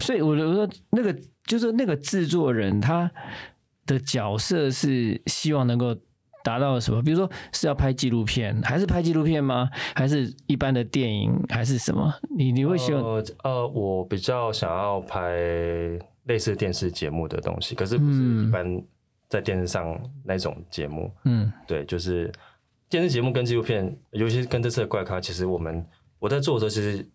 [0.00, 3.10] 所以我就说那个就是那个制作人他
[3.86, 5.96] 的角色是希望能够。
[6.44, 7.02] 达到了什么？
[7.02, 9.68] 比如说是要拍纪录片，还是拍纪录片吗？
[9.94, 12.14] 还是一般的电影，还是什么？
[12.34, 13.04] 你你会希望？
[13.42, 15.36] 呃，我比较想要拍
[16.24, 18.82] 类似电视节目的东西，可是不是一般
[19.28, 21.12] 在电视上那种节目。
[21.24, 22.32] 嗯，对，就是
[22.88, 25.84] 电视节目跟纪录片，尤其是跟这次的怪咖，其实我们
[26.18, 27.06] 我在做的时候，其实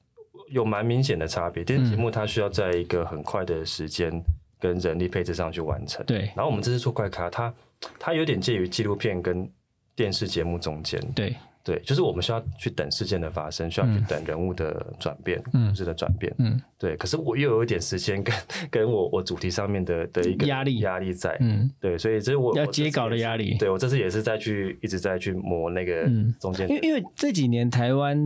[0.53, 1.63] 有蛮明显的差别。
[1.63, 4.23] 电视节目它需要在一个很快的时间
[4.59, 6.05] 跟人力配置上去完成。
[6.05, 7.53] 对，然后我们这次做怪咖，它
[7.99, 9.49] 它有点介于纪录片跟
[9.95, 16.97] 电视节目中间，对对，就是我们需要去等事件的发生，需要去等人物的转变，故事的转变，嗯，对。
[16.97, 18.35] 可是我又有一点时间跟
[18.69, 23.55] 跟我我主题上面的的一个压力压力在，嗯，对，所以这是我要接稿的压力。
[23.57, 26.03] 对我这次也是在去一直在去磨那个
[26.37, 28.17] 中间，因为因为这几年台湾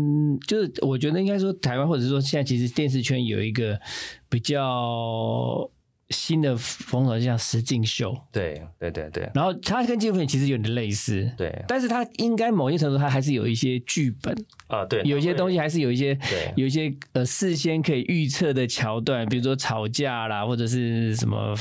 [0.48, 3.80] 就是我觉得应该说台湾或者说现在其实电视圈有一个
[4.28, 5.70] 比较。
[6.10, 14.34] 新的风格就像实境秀，对对对对，然后它跟纪录片其实有点类似，对，但是它应该某些程度它还是有一些剧本
[14.68, 21.54] 啊，对，有一些东西还是有一些，对，有一些呃事先可以预测的桥段，比如说吵架啦，或者是什么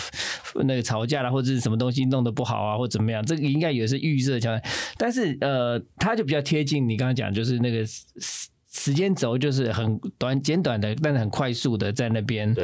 [0.65, 4.63] 那个吵架啦，或者是什么东西弄得不好啊，或怎么样，这个应该也是预设桥段，
[4.97, 12.55] 但是呃，它就比较贴近你刚刚讲，就是那个时时间轴就是很短简短的，但是很快速的在那边，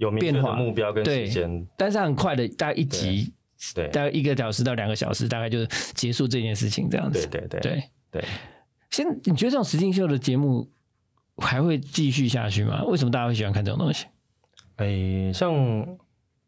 [0.00, 0.06] 对。
[0.06, 3.30] 有变化目标跟时间，但是很快的，大概一集
[3.74, 5.58] 对，大概一个小时到两个小时，大概就
[5.94, 7.26] 结束这件事情这样子。
[7.26, 7.82] 对对对对
[8.12, 8.24] 对。
[8.90, 10.66] 现你觉得这种实境秀的节目
[11.36, 12.82] 还会继续下去吗？
[12.84, 14.06] 为什么大家会喜欢看这种东西？
[14.76, 15.52] 哎，像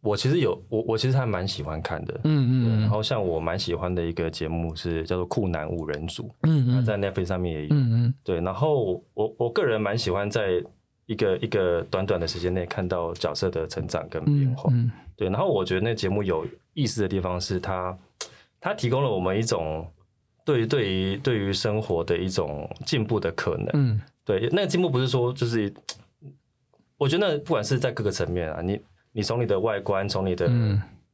[0.00, 2.80] 我其实有我我其实还蛮喜欢看的，嗯嗯。
[2.80, 8.14] 然后像我蛮喜欢的一个节目是叫做《酷男五人组》，嗯嗯，在 Netflix 上面也有，嗯嗯。
[8.24, 10.64] 对，然后我我个人蛮喜欢在
[11.06, 14.90] 一个一个短短的时间内看到角色的成长跟变化，嗯。
[15.16, 17.96] 对，然后我觉得那节目有意思的地方是它
[18.60, 19.86] 它提供了我们一种。
[20.44, 25.72] 对于对于对于生活的一种进步的可能，嗯，对，那个进步不是说就是，
[26.98, 28.80] 我觉得不管是在各个层面啊，你
[29.12, 30.50] 你从你的外观，从你的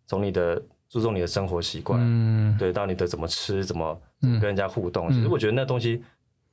[0.07, 6.03] 从你的注重你的生活习惯，嗯，对，到你的怎么吃，怎么跟人家互动，其实我觉得那东西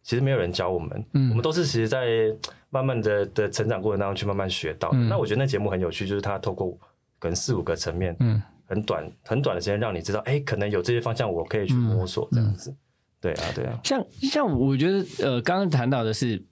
[0.06, 2.32] 其实没有人教我们，嗯，我们都是其实在
[2.70, 4.92] 慢慢的的成长过程当中去慢慢学到。
[4.94, 6.72] 那我觉得那节目很有趣，就是他透过
[7.18, 8.42] 可能四五个层面，嗯。
[8.68, 12.76] 很短很短的时间，让你知道，哎，可能有这些方向，我可以去摸索这样子。
[13.22, 13.80] 对啊，对啊。
[13.84, 16.44] 像像我觉得，呃，刚刚谈到的是，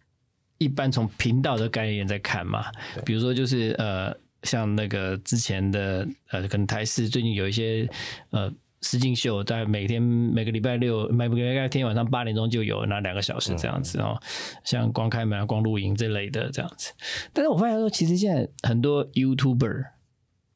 [0.59, 2.65] 一般从频道的概念在看嘛。
[3.03, 7.89] 比如说，就是呃，像那个之前的呃，可能台视最近有一些
[8.29, 14.21] 呃实境秀，在每天每个礼拜六每个礼拜天晚上八点钟就有那两个小时这样子哦。
[14.63, 16.93] 像光开门、光露营这类的这样子。
[17.33, 19.85] 但是我发现说，其实现在很多 YouTuber。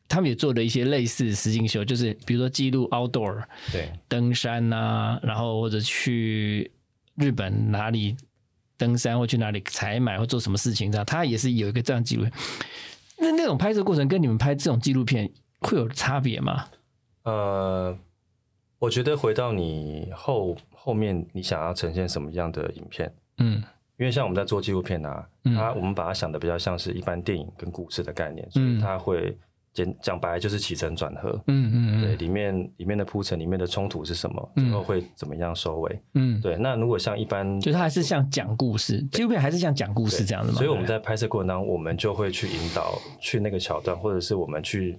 [0.10, 6.72] 他们也做了一些类似实境秀，就是比如说记录 outdoor，对，登山啊，然后或者去
[7.16, 8.16] 日本哪里
[8.78, 12.26] 登山，或去哪里采买，或做什么事情这样，他也是有一个这样记录。
[13.18, 16.64] 那那种拍摄过程跟你们拍这种纪录片会有差别吗？
[17.24, 18.00] 呃，
[18.80, 23.14] 我觉得回到你后后面，你想要呈现什么样的影片？
[23.38, 23.64] 嗯，
[23.98, 29.38] 因为像我们在做纪录片啊，它我们把它想的比较像是一般电影跟故事的概念，所以它会。
[29.74, 36.02] 讲讲白就是起承转合，嗯嗯嗯对，里面里面的铺陈，里面的冲突是什么，最后会怎么样收尾？
[36.16, 36.58] 嗯，对。
[36.58, 40.58] 那如果像一般，就是还是像讲故事，纪录片还是像讲故事这样的嘛？
[40.58, 44.98] 所以我们在拍摄过程当中，我们就会去引导去那个桥段，或者是我们去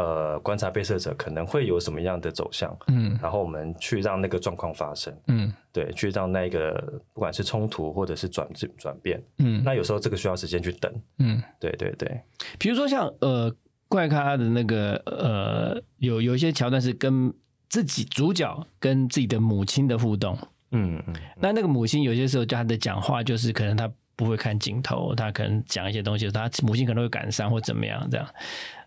[0.00, 6.72] 呃观察被摄者可能会有什么样的走向，嗯，然后我们去让那个状况发生，嗯，对，去让那个
[7.12, 12.20] 不管是冲突或者是转转变，嗯，那有时候这个需要时间去等，嗯，对对对。
[12.58, 13.54] 比如说像呃。
[13.92, 17.34] 怪咖的那个呃，有有一些桥段是跟
[17.68, 20.38] 自己主角跟自己的母亲的互动，
[20.70, 28.24] 嗯嗯，那那个母亲有些时候他的讲话就是可能他不会看镜头，他可能讲一些东西，他母亲可能会感伤或怎么样这样，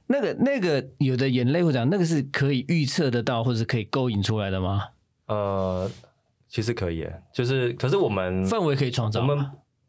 [0.07, 4.83] 那个那个有的眼泪会讲那个是可以预测得到或者是可以勾引出来的吗？
[5.27, 5.89] 呃，
[6.47, 9.45] 其实可以，就是可是我们氛围可以创造我们？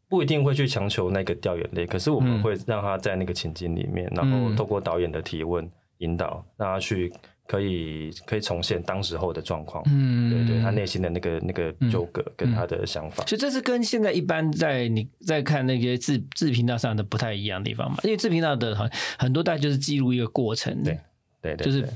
[0.07, 7.11] 不一定会去强求那个掉眼泪，可是我们会让他在那个情境里面，然后透过导演的提问引导，让他去
[7.47, 13.23] 可以可以重现当时候的状况，嗯，对对，他内心的那个那个纠葛跟他的想法。
[13.25, 17.97] 所以这是跟现在一般在你在看那些自自频道上的不太一样的地方嘛？
[18.03, 20.99] 因为自频道的很很多代就是记录一个过程，对
[21.41, 21.87] 对对，就是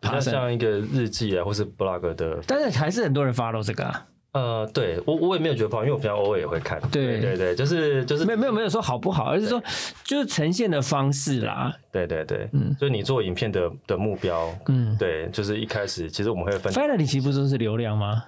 [0.00, 4.06] 爬像一个日记啊，或是 blog 的，但是还是很多人 follow 这个啊。
[4.32, 6.80] 呃，对我我也没有觉得不好，因为我平常偶尔也会看。
[6.92, 9.60] 对对对，就是就是没有没有没有说好不好，而是说
[10.04, 11.76] 就是呈现的方式啦。
[11.90, 16.72] 对对对，嗯，就是你做影片的的目标，嗯，对，就是一开始其实我们会分。
[16.72, 18.22] Finally，其实不都是流量吗？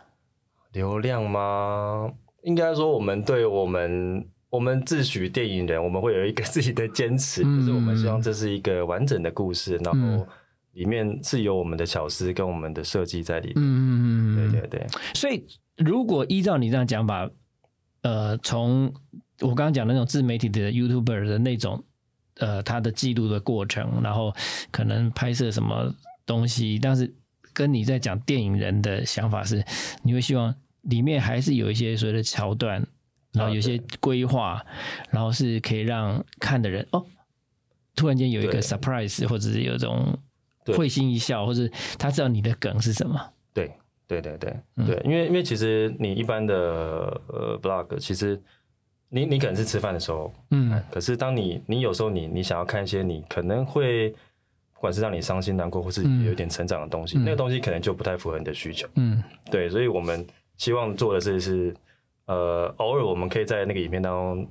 [0.73, 2.11] 流量吗？
[2.43, 10.27] 应该说我们对我们我们自诩电影人，我们会有一个 自己的坚持，就是我们希望这是一个完整的故事，然后
[10.73, 13.55] 里面是有我们的巧思跟我们的设计在里面。
[13.59, 15.47] 嗯嗯嗯，对对对，所以。
[15.77, 17.31] 如果依照你这样讲法，
[18.03, 18.93] 呃，从
[19.41, 21.83] 我刚刚讲的那种自媒体的 YouTuber 的那种，
[22.37, 24.35] 呃，他的记录的过程，然后
[24.71, 25.95] 可能拍摄什么
[26.27, 27.13] 东西，但是
[27.53, 29.65] 跟你在讲电影人的想法是，
[30.03, 32.87] 你会希望里面还是有一些所谓的桥段，
[33.33, 34.65] 然后有些规划，
[35.11, 37.05] 然后是可以让看的人哦，
[37.97, 40.19] 突然间有一个 surprise，或者是有一种
[40.67, 43.73] 会心一笑，或者他知道你的梗是什么，对。
[44.21, 46.55] 对对对对，因为因为其实你一般的
[47.29, 48.39] 呃 blog，其实
[49.09, 54.11] 你你可能是吃饭的时候，嗯，可是当你你有时候你你想要看一些你可能会
[54.75, 60.27] 不管是让你伤心难过或是有点成长的东西，那个东西可能就不太符合你的需求，嗯，对，所以我们
[60.59, 61.75] 希望做的是是
[62.27, 64.47] 呃偶尔我们可以在那个影片当中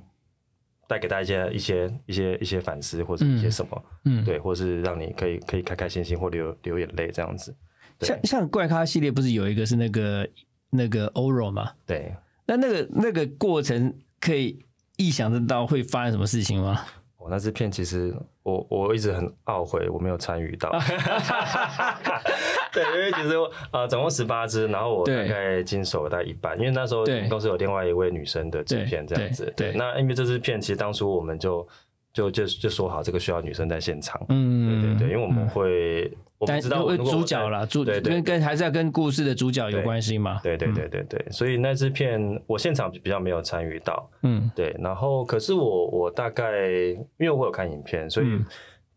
[0.88, 7.54] 带给大家一些一些一些反思或者一些什么，嗯，对，或是让你可以可以开开心心或流流眼泪这样子。
[8.02, 10.28] 像像怪咖系列不是有一个是那个
[10.70, 11.70] 那个 Oro 吗？
[11.86, 12.14] 对，
[12.46, 14.58] 那那个那个过程可以
[14.96, 16.84] 意想得到会发生什么事情吗？
[17.16, 20.70] 我那支片其实我我一直很懊悔我没有参与到。
[22.72, 23.34] 对，因为其实
[23.70, 29.52] 呃总共十八支，然后我大概经手大概一半，因为那时候公司有另外一位女生的制片这样子。
[29.56, 31.66] 对，那因为这支片其实当初我们就。
[32.12, 34.20] 就就就说好，这个需要女生在现场。
[34.28, 40.38] 嗯，对对对，因为我们会，我们知道主角啦，主跟跟还是要跟故事的主角有关系嘛。
[40.42, 44.10] 对对对对对，所以那支片我现场比较没有参与到。
[44.24, 44.76] 嗯，对。
[44.78, 48.26] 然后，可是我我大概因为我有看影片，所以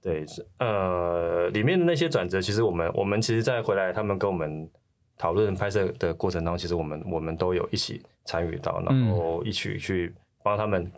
[0.02, 0.26] 对
[0.60, 4.70] 呃里面的那些转折，其实我们我们其实在回来他们跟我们
[5.18, 10.92] 讨论拍摄的过程当中，其实我们我们都有一起参与到，然后一起去帮他们。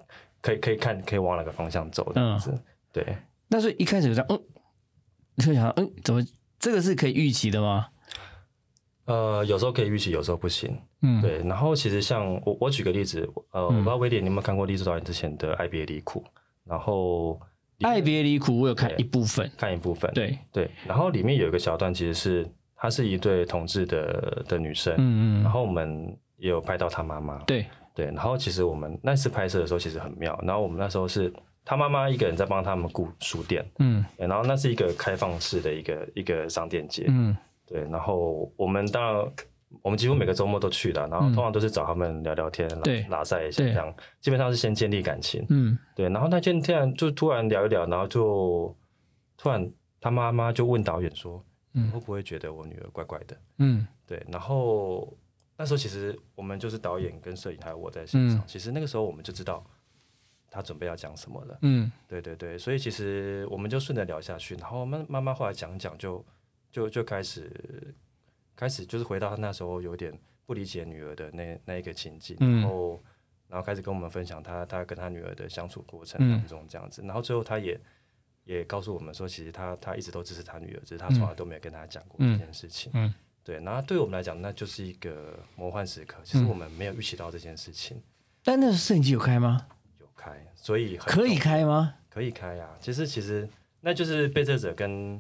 [0.47, 2.57] 可以可以看，可以往哪个方向走这样子，
[2.93, 3.17] 对。
[3.49, 4.39] 那是一开始就这样，嗯，
[5.35, 6.23] 你会想，嗯，怎么
[6.57, 7.87] 这个是可以预期的吗？
[9.05, 10.77] 呃，有时候可以预期，有时候不行。
[11.01, 11.39] 嗯，对。
[11.43, 16.21] 然后其实像我，我举个例子，呃，我不知道威廉你有没有看过励志导演之前的《爱别离苦》，
[16.63, 17.39] 然后
[17.87, 20.71] 《爱别离苦》我有看一部分，看一部分，对对。
[20.85, 25.43] 然后里面有一个小段，其实是她是一对同志的的女生，嗯嗯。
[25.43, 27.65] 然后我们也有拍到她妈妈，对。
[27.97, 31.33] 对，然后其实我们那次拍摄的时候其实很妙，然后我们那时候是
[31.65, 39.33] 他妈妈一个人在帮他们顾书店，嗯，然后那是一个开放式的一个一个商店街，嗯，对，然后我们当然
[39.81, 48.75] 我们几乎每个周末都去的，然后通常都是找他们聊聊天，对，拉塞一下这样，基本上是先建立感情，嗯，对，然后那天突然就突然聊一聊，然后就
[49.37, 49.67] 突然
[49.99, 53.35] 他妈妈就问导演说，嗯，会不会觉得我女儿怪怪的？
[53.57, 55.11] 嗯，对，然后。
[55.57, 59.65] 那时候其实我们就是导演跟摄影还有我在现场，其实那个时候我们就知道
[60.51, 61.57] 他准备要讲什么了。
[61.63, 66.23] 嗯，对对对，所以其实我们就顺着聊下去，然后慢慢慢后来讲讲，就
[66.71, 67.51] 就就开始
[68.55, 70.15] 开始就是回到他那时候有点
[70.45, 73.01] 不理解女儿的那那一个情境，然后
[73.47, 77.79] 然后开始跟我们分享他他跟他女儿的相处过程当中这样子，然后最后他也
[78.43, 82.91] 也告诉我们说，其实他他一直都支持他女儿，只是他从来都没有跟他讲过这件事情。
[82.93, 83.11] 嗯。
[83.47, 86.17] 对，然后对我们来讲，那就是一个魔幻时刻。
[86.21, 87.97] 其实我们没有预期到这件事情。
[88.43, 89.65] 但那个摄影机有开吗？
[90.01, 91.93] 有开，所以可以开吗？
[92.09, 92.67] 可以开呀。
[92.81, 93.47] 其实，其实
[93.79, 95.17] 那就是被摄者跟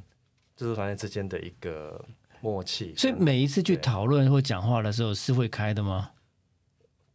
[0.57, 2.03] 制作团队之间的一个
[2.41, 2.93] 默契。
[2.97, 6.11] 所以每一次去讨论或讲话的时候是会开的吗？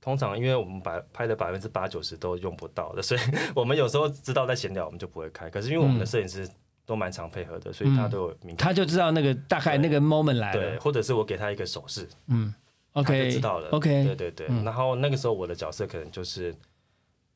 [0.01, 3.21] 通常，因为我们百拍的百分之八九十都用不到的，所以
[3.55, 5.51] 我们有时候知道在闲聊，我们就不会开。
[5.51, 6.49] 可是因为我们的摄影师。
[6.85, 12.53] 都蛮常配合的，所以他都有明，他就知道那个大概那个 moment 来了，对，或者是我给他一个手势，嗯
[12.93, 16.55] ，OK，知道了，OK，对对对，然后那个时候我的角色可能就是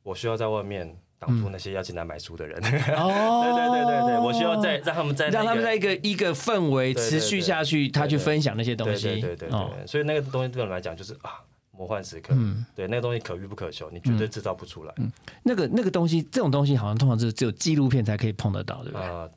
[0.03, 2.59] 我需要在外面挡住那些要进来买书的人，
[2.99, 11.41] 哦，对对对对对，我需要在让他们在让他们在一个一个氛围持续下去，他去分享那些东西，对对对对，所以那个东西对我来讲就是啊。
[11.77, 14.95] 魔幻时刻，嗯，对，那个东西可遇不可求，你绝对制造不出来。
[14.97, 15.11] 嗯，
[15.43, 19.07] 那个那个东西，这种东西好像通常是只有纪录片才可以碰得到，对不对？
[19.07, 19.31] 呃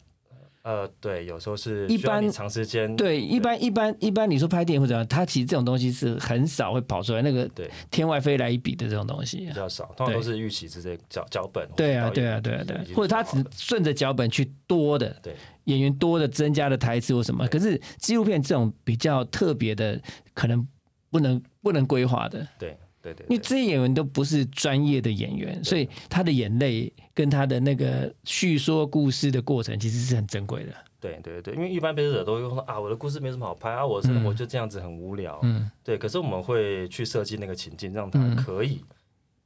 [0.61, 11.67] 呃，对，有时候是一般长时间，对，一般一般一般，你说拍电影或者它其实这种东西是很少会跑出来，那个对天外飞来一笔的这种东西比较少，通常都是预期之类脚脚本。
[11.77, 17.47] 对啊，对啊，对啊，对，或者他只顺着脚本去多的，对演员多的增加的台词或什么。
[17.47, 19.99] 可是纪录片这种比较特别的，
[20.33, 20.67] 可能
[21.09, 21.41] 不能。
[21.61, 30.73] 不能规划的，对对对，因为这些演员都不是专业的演员，所以他的眼泪跟他的那个叙说故事的过程，其实是很珍贵的。
[31.01, 35.39] 对对对，因为一般被摄者都会说啊，我的故事没什么好拍啊，我生活就这样子很无聊。
[35.43, 35.97] 嗯，对。
[35.97, 38.83] 可是我们会去设计那个情境，让他可以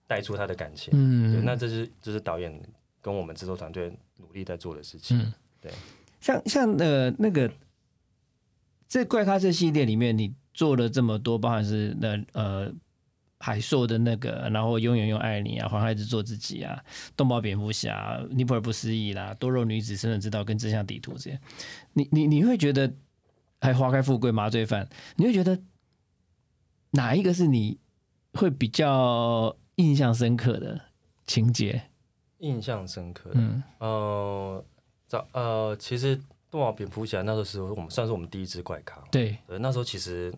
[0.08, 0.92] 带出他的感情。
[0.94, 2.60] 嗯，那这是这是导演
[3.02, 5.20] 跟我们制作团队努力在做的事情。
[5.20, 5.72] 嗯，对。
[6.20, 7.52] 像像呃那个
[8.88, 10.34] 这怪咖这系列里面，你。
[10.54, 12.72] 做了这么多，包含是那呃
[13.40, 16.80] 海硕的那个，然后永远用爱你啊，黄孩子做自己啊，
[17.18, 21.40] 动保蝙蝠侠，尼泊尔不思议啦，多肉女子生存之道跟真相地图这些，
[21.94, 22.94] 你你你会觉得
[23.60, 25.60] 还花开富贵麻醉犯，你会觉得
[26.92, 27.80] 哪一个是你
[28.34, 30.80] 会比较印象深刻的
[31.26, 31.90] 情节？
[32.40, 34.64] 印象深刻，嗯呃
[35.08, 36.22] 早呃其实。
[36.54, 39.04] 动画蝙蝠侠那个时候，我们算是我们第一只怪咖。
[39.10, 40.32] 对，那时候其实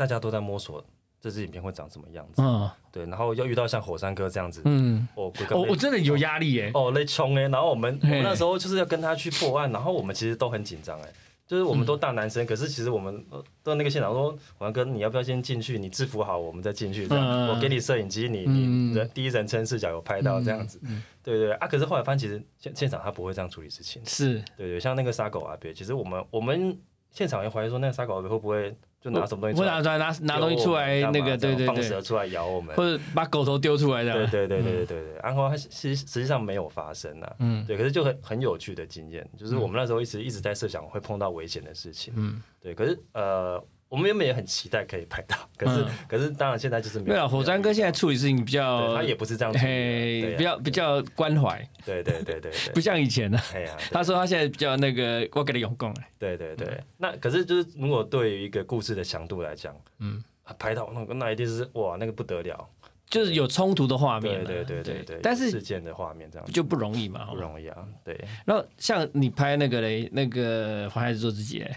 [0.00, 0.82] 大家都在摸索
[1.20, 2.40] 这支影片会长什么样子。
[2.40, 5.30] 嗯，对，然后又遇到像火山哥这样子，嗯，哦，
[5.68, 6.70] 我真的有压力耶。
[6.72, 11.12] 哦，累冲哎，然后我们我们那时候就是要跟他去破案，然后我们其实都很紧张哎。
[11.46, 13.22] 就是我们都大男生，可是其实我们
[13.62, 15.78] 到那个现场说，王哥，你要不要先进去？
[15.80, 17.08] 你制服好，我们再进去。
[17.08, 20.80] 这样，我给你摄影机，你你人第一人称视角有拍到这样子，
[21.24, 21.66] 对对啊。
[21.66, 24.00] 可是后来发现，其实现现场他不会这样处理事情。
[24.06, 26.78] 是，对对，像那个杀狗阿别，其实我们我们
[27.10, 43.62] 现场也怀疑说，那个杀狗阿别会不会就拿什么东西出来，我拿拿拿拿东西出来，那个对对放蛇对，出来咬我们，或者把狗头丢出来的，对对对对对对对，然后它实实际上没有发生啊，嗯，对，可是就很很有趣的经验，就是我们那时候一直一直在设想会碰到危险的事情，嗯，对，可是呃。
[43.90, 47.10] 我们原本也很期待可以拍到， 可是可是当然现在就是没有。
[47.10, 51.58] 对啊，火山哥现在处理事情比较，他也不是这样，嘿，比较比较关怀。
[51.84, 53.38] 对对对对对，不像以前呢。
[53.52, 55.92] 哎呀，他说他现在比较那个，我给你用功。
[56.20, 60.22] 对对对，那可是就是如果对于一个故事的强度来讲，嗯，
[60.56, 62.68] 拍到那个那一定是哇，那个不得了，
[63.08, 64.44] 就是有冲突的画面。
[64.44, 67.76] 对对对对对，但是事件的画面这样就不容易嘛，不容易啊。
[68.04, 68.16] 对。
[68.44, 71.76] 然后像你拍那个嘞，那个黄孩子做自己嘞。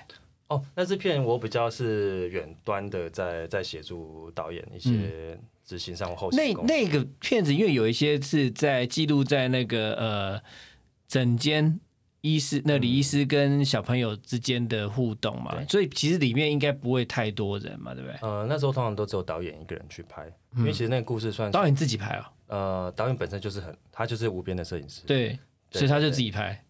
[0.53, 6.37] 哦，那这片我比较是远端的，在在协助导演一些执行上后期。
[6.37, 10.41] 那那个片子，因为有一些是在记录在那个呃
[11.07, 11.79] 整间
[12.21, 18.17] 医师，那李医师跟小朋友之间的互动嘛，所以其实里面应该不会太多人嘛，对不对？
[18.21, 22.31] 呃，那时候通常都只有导演一个人去拍，因为其实那个故事算导演自己拍啊。
[22.47, 25.37] 呃，导演本身就是很，他就是无边的摄影师，对，
[25.71, 26.63] 所以他就自己拍。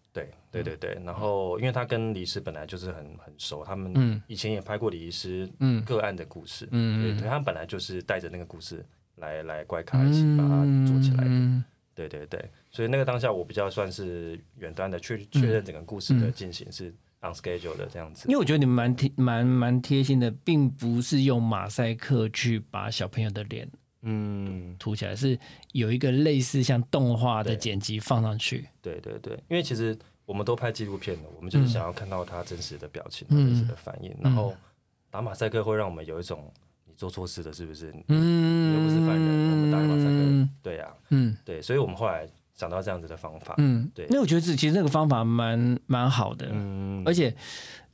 [0.54, 5.50] 对对对对，然后因为他跟李医师本来就是很很熟，他们以前也拍过李医师
[5.84, 8.84] 个案的故事，嗯对，他本来就是带着那个故事
[9.16, 23.68] 来来怪咖一起把它做起来的，对对对，所以那个当下我比较算是远端的确确认整个故事的进行是 on schedule 的这样子，因为我觉得你们蛮贴蛮蛮贴心的，并不是用马赛克去把小朋友的脸
[24.02, 24.76] 嗯。
[24.78, 25.38] 涂起来，是
[25.72, 29.98] 有一个类似像动画的剪辑放上去，对对对，因为其实。
[30.26, 34.14] 我们都拍纪录片的，我们就是想要看到他真实的表情、真实的反应。
[34.22, 34.54] 然后
[35.10, 36.50] 打马赛克会让我们有一种
[36.86, 37.92] 你做错事了是不是？
[38.08, 44.06] 嗯，你又不是犯人，我们打马赛克，对呀，嗯，对，所以我们后来想到这样子的方法，嗯，对。
[44.08, 47.34] 那我觉得其实那个方法蛮蛮好的，嗯，而且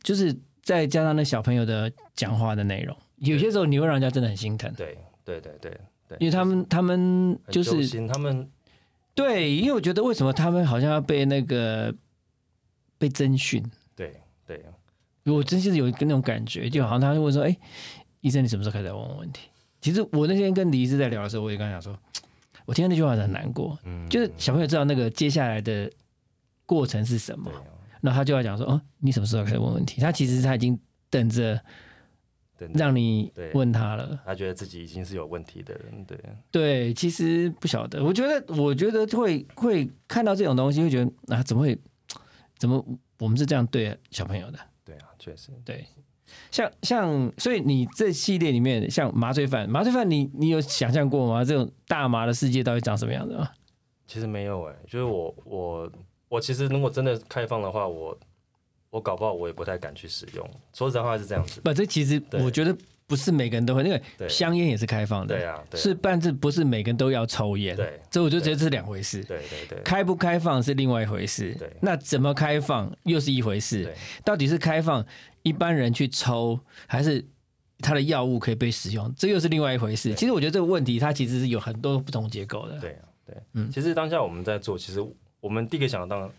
[0.02, 4.72] 就是再加上那小朋友的讲话的内容，有些时候你会让人家真的很心疼。
[4.76, 8.48] 对，对，对，对，对，因为他们他们就是他们
[9.14, 11.92] 对，因为我觉得为什么他们好像要被那个。
[13.00, 13.64] 被征询，
[13.96, 14.14] 对
[14.46, 14.62] 对，
[15.24, 17.56] 我真心是有那种感觉，就好像他问说：“哎，
[18.20, 19.48] 医生，你什么时候开始问我问题？”
[19.80, 21.98] 其实我那天跟李医师在聊的时候，我也跟他讲说
[22.66, 25.90] ：“我听到那句话很难过，嗯，就是小朋友知道那个接下来的
[26.66, 27.50] 过程是什么，
[28.02, 30.78] 那他就要讲说：‘哦，你什么时候开始问问题？’他其实他已经
[31.08, 31.58] 等着
[32.74, 36.18] 让你问他了，他觉得自己已经是有问题的人，对。
[36.50, 41.78] 对，其实不晓得，我觉得我觉得会会看到这种东西，会觉得啊，怎么会？”
[42.60, 42.84] 怎么
[43.18, 44.58] 我们是这样对小朋友的？
[44.84, 45.84] 对啊，确实对。
[46.50, 51.42] 像像，所以你这系列里面，像麻醉犯，麻醉犯，你你有想象过吗？
[51.42, 53.50] 这种大麻的世界到底长什么样子吗？
[54.06, 55.92] 其实没有哎，就是我我
[56.28, 58.16] 我其实如果真的开放的话，我
[58.90, 60.48] 我搞不好我也不太敢去使用。
[60.74, 61.60] 说实在话是这样子。
[61.62, 62.76] 不，这其实我觉得。
[63.10, 73.92] 不是每个人都会，因为香烟也是开放的，对啊，是，但是不是每个人都要抽烟，对，这我就觉得这是两回事，对对对，开不开放是另外一回事，对，那怎么开放又是一回事，
[74.24, 75.04] 到底是开放
[75.42, 77.26] 一般人去抽，还是
[77.80, 80.14] 他的药物可以被使用，这又是另外一回事。
[80.14, 82.96] 其实我觉得这个问题它其实是有很多不同结构的，对
[83.26, 85.04] 对，嗯，其实当下我们在做，其实
[85.40, 86.30] 我们第一个想到。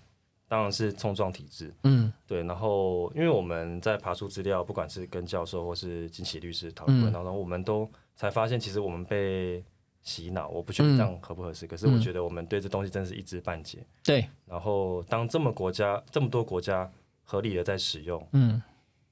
[0.51, 2.43] 当然是冲撞体制，嗯，对。
[2.43, 9.63] 然后，因为我们在爬出资料，不管是跟教授或是金奇律师讨论，然后我们都才发现，其实我们被
[10.01, 10.49] 洗脑。
[10.49, 13.79] 我不确定这样合不合适，可是我觉得我们对这东西真是一知半解。
[14.03, 14.27] 对。
[14.45, 16.91] 然后，当这么国家这么多国家
[17.23, 18.61] 合理的在使用，嗯，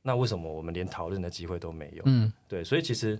[0.01, 2.03] 那为什么我们连讨论的机会都没有？
[2.05, 2.65] 嗯，对。
[2.65, 3.17] 所以其实，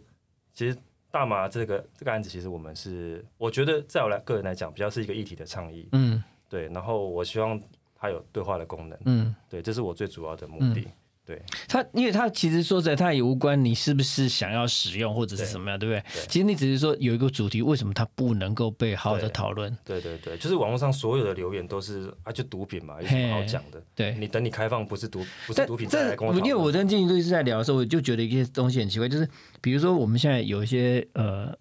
[0.52, 0.78] 其实
[1.10, 5.88] 大麻这个这个案子，其实我们是，我觉得在我来个人来讲，比较是一个议题的倡议。
[5.94, 6.68] 嗯，对。
[6.68, 7.58] 然后我希望。
[8.00, 10.88] 它有对话的功能，嗯，对，这是我最主要的目的。
[11.26, 16.04] 对它，因为它其实说实在，它也无关你是不是想要使用或者是什么样，对不对？
[16.28, 19.78] 其实你只是说有一个主题，为什么它不能够被好好的讨论？
[19.86, 23.80] 对对对，就是网络上所有的留言都是啊，就毒品嘛，有什么好讲的？
[23.94, 29.30] 对，你等你开放不是毒不是毒品再来跟我因为我跟金律师在聊的时候，我就觉得一些东西很奇怪，就是
[29.62, 31.56] 比如说我们现在有一些呃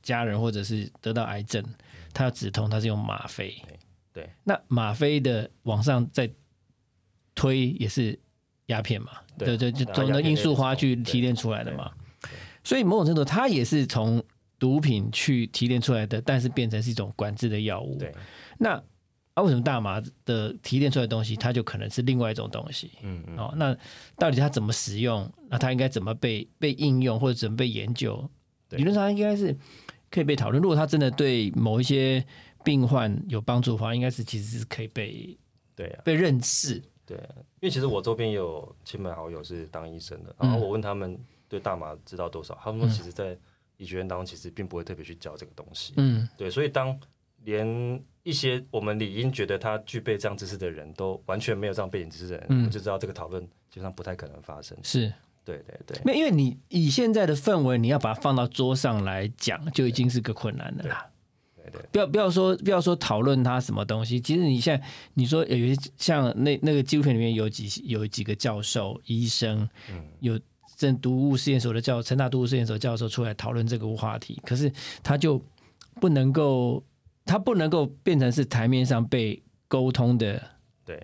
[0.00, 1.60] 家人或者是得到癌症，
[2.14, 3.52] 他要止痛，他是用吗啡。
[4.18, 6.28] 对，那吗啡的往上再
[7.36, 8.18] 推也是
[8.66, 9.12] 鸦片嘛？
[9.38, 11.88] 对对，就从那罂粟花去提炼出来的嘛。
[12.64, 14.20] 所以某种程度，它也是从
[14.58, 17.96] 毒品去提炼出来的，但是变成是一种管制的药物。
[17.96, 18.12] 对，
[18.58, 18.70] 那
[19.34, 22.90] 啊，为什么大麻的提炼出来的东西，它就可能是另外一种东西？
[23.02, 23.36] 嗯嗯。
[23.38, 23.76] 哦，那
[24.16, 25.32] 到底它怎么使用？
[25.48, 28.28] 那它应该怎么被被应用，或者怎么被研究？
[28.70, 29.56] 理论上应该是
[30.10, 30.60] 可以被讨论。
[30.60, 32.26] 如果它真的对某一些
[32.64, 35.38] 病患有帮助的话，应该是其实是可以被
[35.74, 36.82] 对被认识。
[37.06, 42.58] 对，因为其实我周边有亲朋好友是当医生的，然后我问他们，对大麻知道多少？
[42.62, 43.34] 他们说，其实，在
[43.78, 45.94] 医学院当中，其实并不会特别去教这个东西。
[45.96, 46.98] 嗯，对，所以当
[47.44, 54.76] 连一些我们理应觉得他具备这样知识的人都完全没有这样背景知识的人，我们就知道这个讨论基本上不太可能发生。
[54.82, 55.10] 是，
[55.44, 61.08] 对对对，没，因为你以现在的氛围，你要把它放到桌上来讲，就已经是个困难的啦。
[61.90, 70.38] 不要不要说不要说讨论他什么东西，其实你现在你说有些像那那个纪录片里面有几有几个教授、医生，嗯，有
[70.76, 75.42] 正毒物实验所的教成大毒物实验所教授出来讨论这个话题，可是他就
[76.00, 76.82] 不能够，
[77.24, 80.40] 他不能够变成是台面上被沟通的。
[80.84, 80.96] 对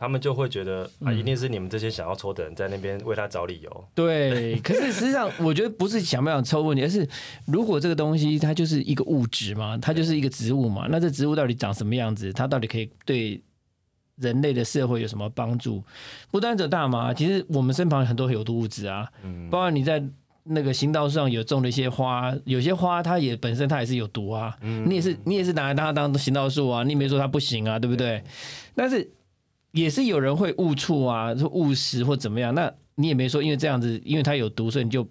[0.00, 3.84] 他们就会觉得啊，一定是你们这些想要抽的人在那边为他找理由。
[3.94, 7.06] 对， 可是实际上我觉得不是想不想抽问题，而是
[7.44, 12.32] 如果这个东西它就是一个物质嘛，它就是一个植物嘛，那这植物到底长什么样子？
[12.32, 13.38] 它到底可以对
[14.16, 15.84] 人类的社会有什么帮助？
[16.30, 20.02] 不单指大麻，其实我们身旁很多有毒物质啊，嗯，包括你在
[20.44, 28.24] 那个行道上有种了一些花，有些花它也本身它也是有毒啊，嗯你也是你也是拿来当当行道树啊，你也没说它不行啊，对不对？
[28.74, 29.06] 但是
[29.72, 35.06] 也是有人会误触啊，说误食或怎么样，那你也没说因为这样子，因为它有毒，所以你就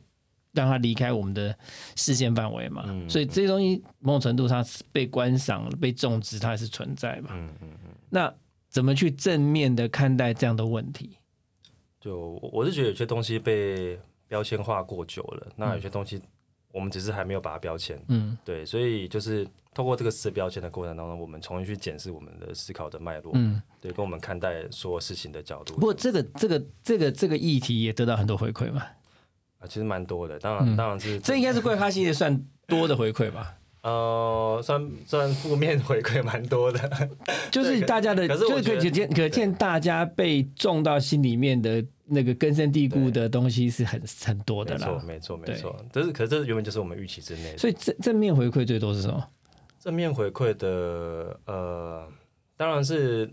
[0.51, 1.55] 让它离开我们的
[1.95, 2.84] 视线范围嘛。
[2.88, 7.30] 嗯所以这些东西某种程度它是被观赏、被种植，它还是存在嘛。
[7.34, 8.34] 嗯嗯嗯，那
[8.70, 11.18] 怎么去正面的看待这样的问题？
[11.99, 16.22] 就我我是觉得有些东西被标签化过久了，那有些东西
[16.72, 17.99] 我们只是还没有把它标签。
[18.07, 19.47] 嗯对，所以就是
[19.80, 23.62] 透过这个撕标签的过程当中，我们重新去检视我们的思考的脉络，嗯。
[23.80, 25.76] 对，跟我们看待所有事情的角度。
[25.76, 28.82] 不过这个这个这个这个议题也得到很多回馈嘛，
[29.60, 33.56] 啊，其实蛮多的，当然、当然是嗯这应该是贵咖系列算多的回馈吧。
[33.84, 37.10] 呃，算算负面回馈蛮多的。
[37.50, 45.04] 就是大家的，可是可可见可见大家被种到心里面的那个根深蒂固的东西是很很多的没错，啦。
[45.08, 45.86] 没错，没错。
[45.94, 47.58] 这是可是这原本就是我们预期之内的。
[47.58, 49.26] 所以正正面回馈最多是什么？
[49.80, 52.08] 正面回馈的，呃，
[52.58, 53.30] 当然是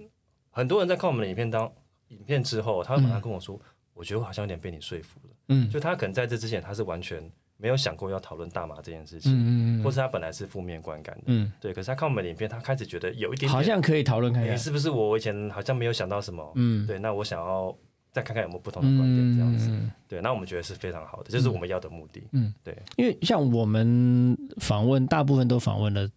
[0.50, 1.70] 很多人在看我们的影片当
[2.08, 3.60] 影片之后，他会马上跟我说，
[3.92, 5.30] 我觉得我好像有点被你说服了。
[5.48, 7.22] 嗯就他可能在这之前，他是完全
[7.56, 11.22] 没有想过要讨论大麻这件事情，嗯嗯或是他本来是负面观感的。
[11.26, 14.58] 嗯对，可是他看我们的影片，他开始觉得有一点点好像可以讨论看诶看。
[14.58, 16.52] 是不是我以前好像没有想到什么？
[16.54, 17.76] 嗯对，那我想要
[18.12, 19.68] 再看看有没有不同的观点，这样子。
[19.70, 22.22] 嗯，对，那我们觉得是非常好的，这是我们要的目的。
[22.32, 26.08] 嗯，对，因为像我们访问，大部分都访问了，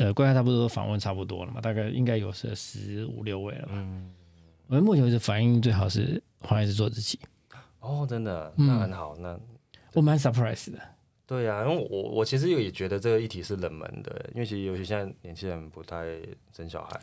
[0.00, 3.72] 呃，贵咖差不多访问差不多了嘛，大概应该有是十五六位了吧。
[3.74, 4.10] 嗯，
[4.66, 7.20] 我们目前为止反应最好是黄来是做自己，
[7.80, 9.14] 哦，真的，嗯那很好。
[9.18, 9.38] 那
[9.92, 10.78] 我蛮 surprise 的。
[11.26, 16.04] 对啊，因为我我其实也觉得这个议题是冷门的，因为其实尤其现在年轻人不太
[16.56, 16.98] 生小孩，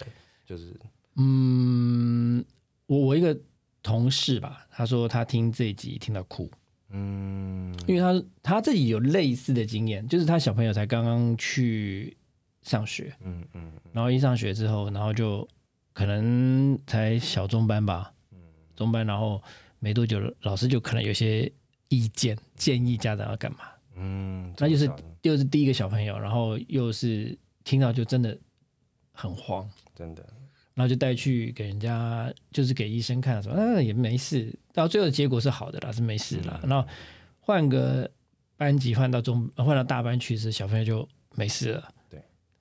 [0.46, 0.74] 就是
[1.18, 2.44] 嗯，
[2.88, 3.38] 我我一个
[3.84, 6.50] 同事吧，他说他听这一集听到哭，
[6.90, 12.17] 嗯因为他他自己有类似的经验，就是他小朋友才刚刚去
[12.68, 15.48] 上学，嗯嗯然后一上学之后，然后就
[15.94, 18.38] 可能才小中班吧，嗯。
[18.76, 19.42] 中班，然后
[19.80, 21.52] 没多久，老师就可能有些
[21.88, 23.60] 意见建议家长要干嘛，
[23.96, 24.88] 嗯，那就是
[25.24, 28.38] 又是第一个小朋友，然后又是听到就真的
[29.14, 29.68] 很慌。
[29.96, 30.24] 真的，
[30.76, 36.60] 然后就带去给人家，就是给医生看，说啊也没事，到最后的结果是好的啦，是没事啦。
[36.64, 36.88] 然后
[37.40, 38.08] 换个
[38.58, 41.94] 班级换到中换到大班去时，小朋友就没事了。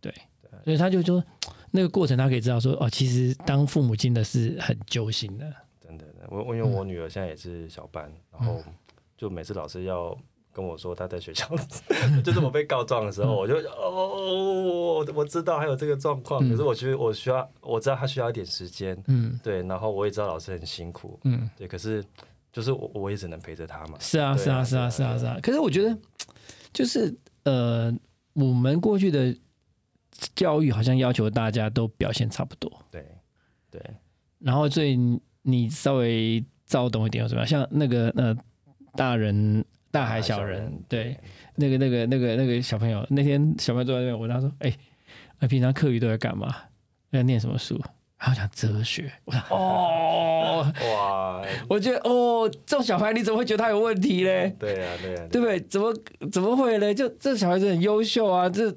[0.01, 0.13] 对。
[0.43, 1.23] 对，所以他就说
[1.71, 5.53] 那个过程他可以知道说哦，其实当父母亲的是很揪心的。
[5.81, 8.63] 真的，我我因为我女儿现在也是小班，然后
[9.17, 10.17] 就每次老师要
[10.53, 11.49] 跟我说她在学校，
[12.25, 19.39] 就是我被告状的时候，我就哦，我我知道还有这个状况，可是我觉得我需要，我知道她需要一点时间，嗯。
[19.43, 22.05] 对，然后我也知道老师很辛苦，嗯，对，可是
[22.53, 25.19] 就是我我也只能陪着她嘛，是啊是啊是啊是啊。
[25.19, 25.39] 是啊。
[25.43, 25.97] 可是我觉得
[26.73, 27.93] 就是呃，
[28.33, 29.37] 我们过去的
[30.35, 32.71] 教育好像要求大家都表现差不多。
[32.91, 33.05] 对
[33.71, 33.81] 对，
[34.39, 37.47] 然后所以你你稍微躁动一点又怎么样？
[37.47, 38.37] 像那个呃
[38.95, 41.19] 大人大海小人，对，
[41.55, 44.73] 那个那个那个那个小朋友，那天小朋友坐在那边，我跟他说：“哎、
[45.39, 46.55] 那平常课余都在干嘛？
[47.13, 47.81] 在念什么书？”
[48.19, 49.13] 然后讲哲学。
[49.27, 54.55] 我说：“哦， 哇，我觉得哦，这种小孩你怎么会觉得他有问题嘞？
[54.59, 55.61] 对啊对啊，对不对？
[55.61, 55.95] 怎么
[56.33, 56.95] 怎么会嘞？
[56.95, 58.75] 就这小孩子很优秀啊，这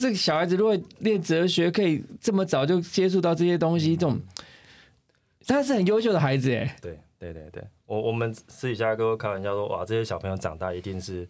[0.00, 4.18] 这个小孩子如果练哲学，可以这么早就接触到这些东西，这种
[5.46, 6.74] 他是很优秀的孩子哎。
[6.80, 11.28] 对对对对，我我们私底下跟我开玩笑说，哇，这些小朋友长大一定是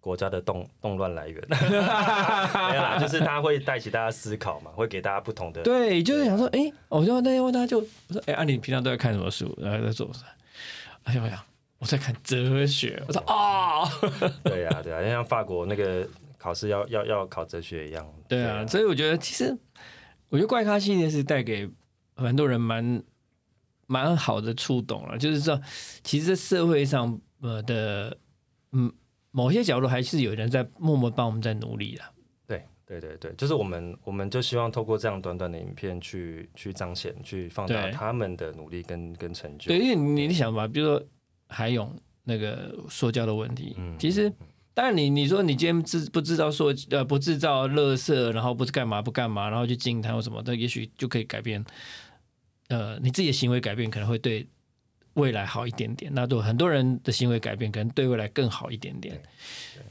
[0.00, 9.54] 国家的动动乱来源， 没有啦，就是他会带起大家思考嘛，会给大家不同的，对，就是想说，哎，我就那天问他就我说，哎，啊，你平常都在看什么书？
[9.60, 10.20] 然后在做啥？
[11.04, 11.44] 哎呀哎呀，
[11.80, 13.84] 我我在看哲学，我说啊，
[14.42, 16.04] 对呀对呀，像法国那个
[16.46, 18.06] 考试要要要考哲学一样。
[18.28, 19.58] 对啊，所以我觉得其实
[20.28, 21.68] 我觉得怪咖系列是带给
[22.14, 23.02] 很多人蛮
[23.88, 25.60] 蛮好的触动了，就是说
[26.04, 28.16] 其实社会上呃的
[28.70, 28.92] 嗯
[29.32, 32.02] 某些角度还是有人在默默帮我们在努力的。
[32.46, 39.66] 对对对对，就是我们，我们就希望透过这样短短的影片去去彰显、去放大他们的努力跟跟成就。
[39.66, 41.04] 对，因为你你想吧，比如说
[41.48, 41.92] 海勇
[42.22, 44.32] 那个说教的问题，嗯，其实
[44.76, 51.64] 当然你你说你今天制不制造说呃不制造垃圾，然后不是干嘛不干嘛，然后去禁它或什么，那也许就可以改变。
[52.68, 54.46] 呃，你自己的行为改变可能会对
[55.14, 59.18] 未来好一点点，那对很多人的行为改变可能对未来更好一点点。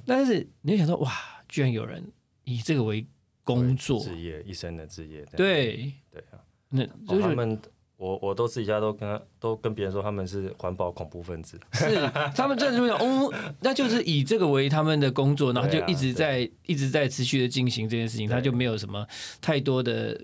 [0.06, 1.12] 但是你想说，哇，
[1.50, 2.04] 居然有人。
[2.48, 3.04] 以这个为
[3.44, 6.38] 工作、职业、一生的职业，对对啊，
[6.70, 7.60] 那就是他们，
[7.98, 11.96] 我我都私底下都跟都跟别人说他们是环保恐怖分子，是
[12.36, 19.08] 他们这就讲哦，那就是以这个为他们的工作，然后就一直在一直在持续的进行这件事情，他就没有什么
[19.42, 20.20] 太多的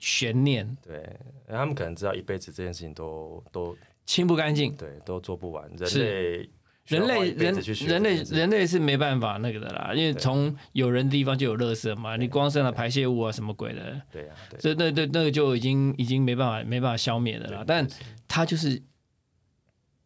[0.00, 0.76] 悬念。
[0.82, 1.18] 对，
[1.48, 6.50] 他们可能知道一辈子这件事情都都清不干净，对，都做不完，人类。
[6.86, 7.54] 人类人
[7.86, 17.64] 人类人类是没办法那个的啦，因为从有人的地方就有垃圾嘛，你光生了排泄物啊什么鬼的，对呀，这那那那个就已经已经没办法没办法消灭的啦。
[17.66, 17.88] 但
[18.28, 18.78] 他就是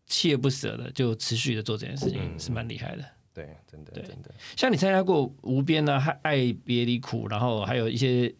[0.09, 3.05] 锲而不舍的，就持续的做这件事情，是蛮厉害的。
[3.35, 4.33] 对，真的，真的。
[4.57, 8.33] 像你参加过《无边》呢，《爱别离苦》，然后还有一些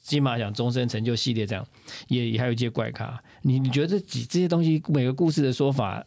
[0.00, 1.66] 金马奖终身成就系列，这样
[2.06, 3.20] 也也还有一些怪咖。
[3.42, 6.06] 你你觉得这几这些东西每个故事的说法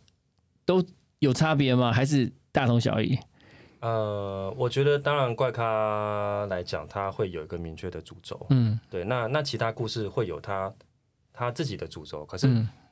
[0.63, 0.81] 都？
[1.23, 1.91] 有差别吗？
[1.91, 3.17] 还是大同小异？
[3.79, 8.45] 呃，我觉得当然怪咖来讲，他会有一个明确的主轴。
[8.49, 9.03] 嗯，对。
[9.03, 10.73] 那那其他故事会有他
[11.33, 12.25] 他自己的主轴。
[12.25, 12.47] 可是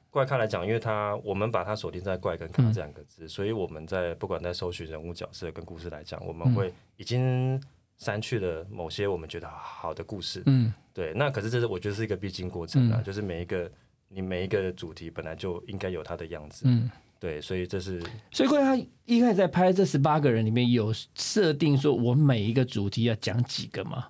[0.10, 7.62] 怪咖来讲，因为他我们把它锁定在怪跟咖这两个字，所以我们在不管在搜寻人物角色跟故事来讲，我们会已经
[7.98, 10.44] 删去了某些我们觉得好的故事。
[10.46, 11.14] 嗯，对。
[11.14, 13.72] 那可是这是我觉得是一个必经过程啊，就是每一个
[14.10, 16.64] 你每一个主题本来就应该有它的样子。
[16.66, 16.92] 嗯。
[17.22, 18.02] 对，所以这是，
[18.32, 24.08] 所以关键他一开始在拍这十八个人里面有设定说，我每一个主题要讲几个吗？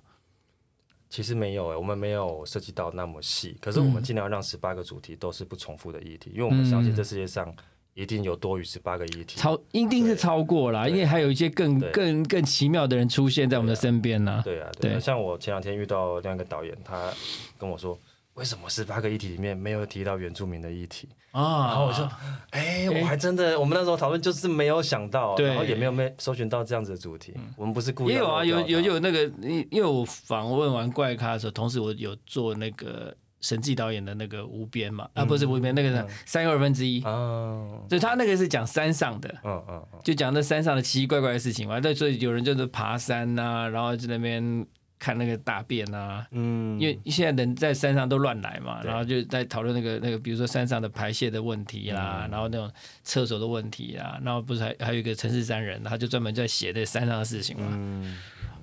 [1.10, 7.54] 其实没有诶，我们没有涉及到那么细，可是我们尽量让十八个主题都是不重复的议题，因为我们相信这世界上
[7.96, 14.42] 一定有多于十八个议题，超一定是超过了，因为还有一些更更更奇妙的人出现在我们的身边呢。
[14.46, 17.12] 对啊，对啊，像我前两天遇到另一个导演，他
[17.60, 18.00] 跟我说。
[18.42, 21.68] 为什么十八个议题里面没有提到原住民的议题啊？
[21.68, 22.10] 然后我说，
[22.50, 27.36] 哎，我还真的，我们那时候讨论就是没有想到，然后也没有没搜寻到这样子的主题。
[27.56, 28.14] 我们不是故意。
[28.14, 41.80] 也有啊，有有有那个，因因为我访问完怪咖的时候，同时我有做那个神迹导演的那个无边嘛，啊，不是无边，那个三二分之一啊，就他那个是讲山上的，嗯嗯，就讲那山上的奇奇怪怪的事情嘛。
[41.84, 44.66] 那所以有人就是爬山呐，然后在那边。
[45.02, 52.72] 看那个大便啊，嗯，因为现在人在山上都乱来嘛，然后就在讨论那个那个，比如说山上的排泄的问题啦，然后那种
[53.04, 58.16] 厕所的问题啊，然后不是还还有一个城市山人，他就专门在写这山上的事情嘛，嗯，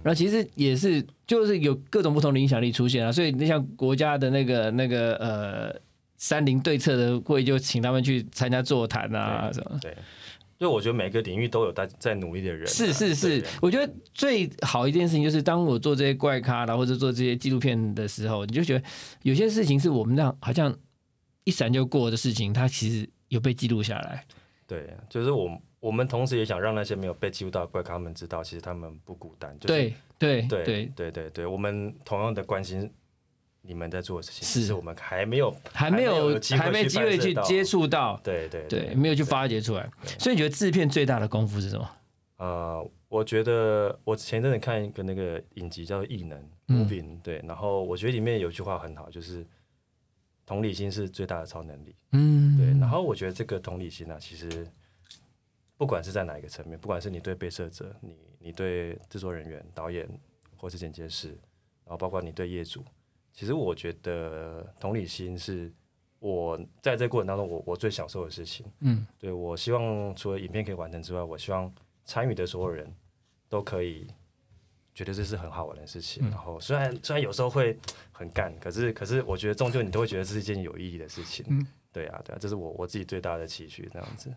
[0.04, 5.80] 然后其实也是就是有各种不同的影响力出现啊，所以你像国家的那个那个呃
[6.18, 9.92] 山林对策的会就请他们去参加座谈啊什么，对。
[10.58, 12.66] 就我觉得每个领域都有在在努力的人。
[12.66, 18.84] 是是是，我觉得最好一件事情就是，当我做这些怪咖啦，或者做这些纪录片的时候，你就觉得
[19.22, 20.76] 有些事情是我们那样好像
[21.44, 24.24] 一闪就过的事情，它其实有被记录下来。
[24.66, 25.48] 对，就是我
[25.78, 29.56] 我们同时也想让那些没有被记录到的怪咖们知道，其实他们不孤单。
[29.60, 32.90] 对对对对对对对，我们同样的关心。
[33.60, 39.90] 你们在做的事情是我们还没有还没有还没机会去接触到，对对对，没有去发掘出来。
[40.18, 41.90] 所以你觉得制片最大的功夫是什么？
[42.36, 49.44] 呃，我觉得我前阵子看一个那个影集叫《异能》，Moving，对，然后我觉得里面有句话很好，就是
[50.46, 51.96] 同理心是最大的超能力。
[52.12, 52.66] 嗯，对。
[52.78, 54.66] 然后我觉得这个同理心呢，其实
[55.76, 60.08] 不管是在哪一个层面，不管是你对被摄者，你你对制作人员、导演
[60.56, 61.30] 或是剪接师，
[61.84, 62.84] 然后包括你对业主。
[63.38, 65.72] 其实我觉得同理心是
[66.18, 68.66] 我在这过程当中，我我最享受的事情。
[68.80, 71.72] 嗯，对我希望除了影片可以完成之外，我希望
[72.04, 72.92] 参与的所有人
[73.48, 74.08] 都可以
[74.92, 76.28] 觉得这是很好玩的事情。
[76.28, 77.78] 然后虽然虽然有时候会
[78.10, 81.46] 很干，可是可是我觉得终究你都会觉得这是一件有意义的事情。
[81.48, 83.88] 嗯，对啊，对啊，这是我我自己最大的期许。
[83.92, 84.34] 这样子，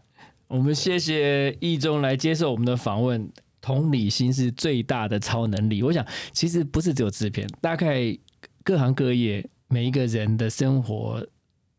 [0.48, 3.32] 我们谢谢易中来接受我们的访问。
[3.62, 5.82] 同理心是最大的超能力。
[5.82, 8.16] 我想，其实不是只有制片，大概。
[8.64, 11.26] 各行各业，每一个人的生活、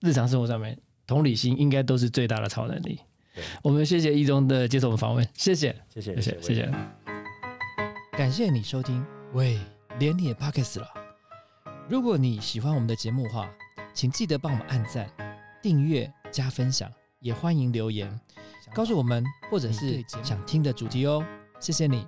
[0.00, 3.00] 日常生活上面，同理心应该都是最大的超能力。
[3.62, 6.70] 我们谢谢一中的接受我们访问，谢谢，谢谢，谢谢，谢谢。
[8.12, 9.58] 感谢你收听，喂，
[9.98, 10.86] 连你也 Pockets 了。
[11.88, 13.50] 如果你喜欢我们的节目话，
[13.94, 15.10] 请记得帮我们按赞、
[15.62, 18.20] 订阅、加分享，也欢迎留言
[18.74, 21.24] 告诉我们或者是想听的主题哦。
[21.60, 22.06] 谢谢你。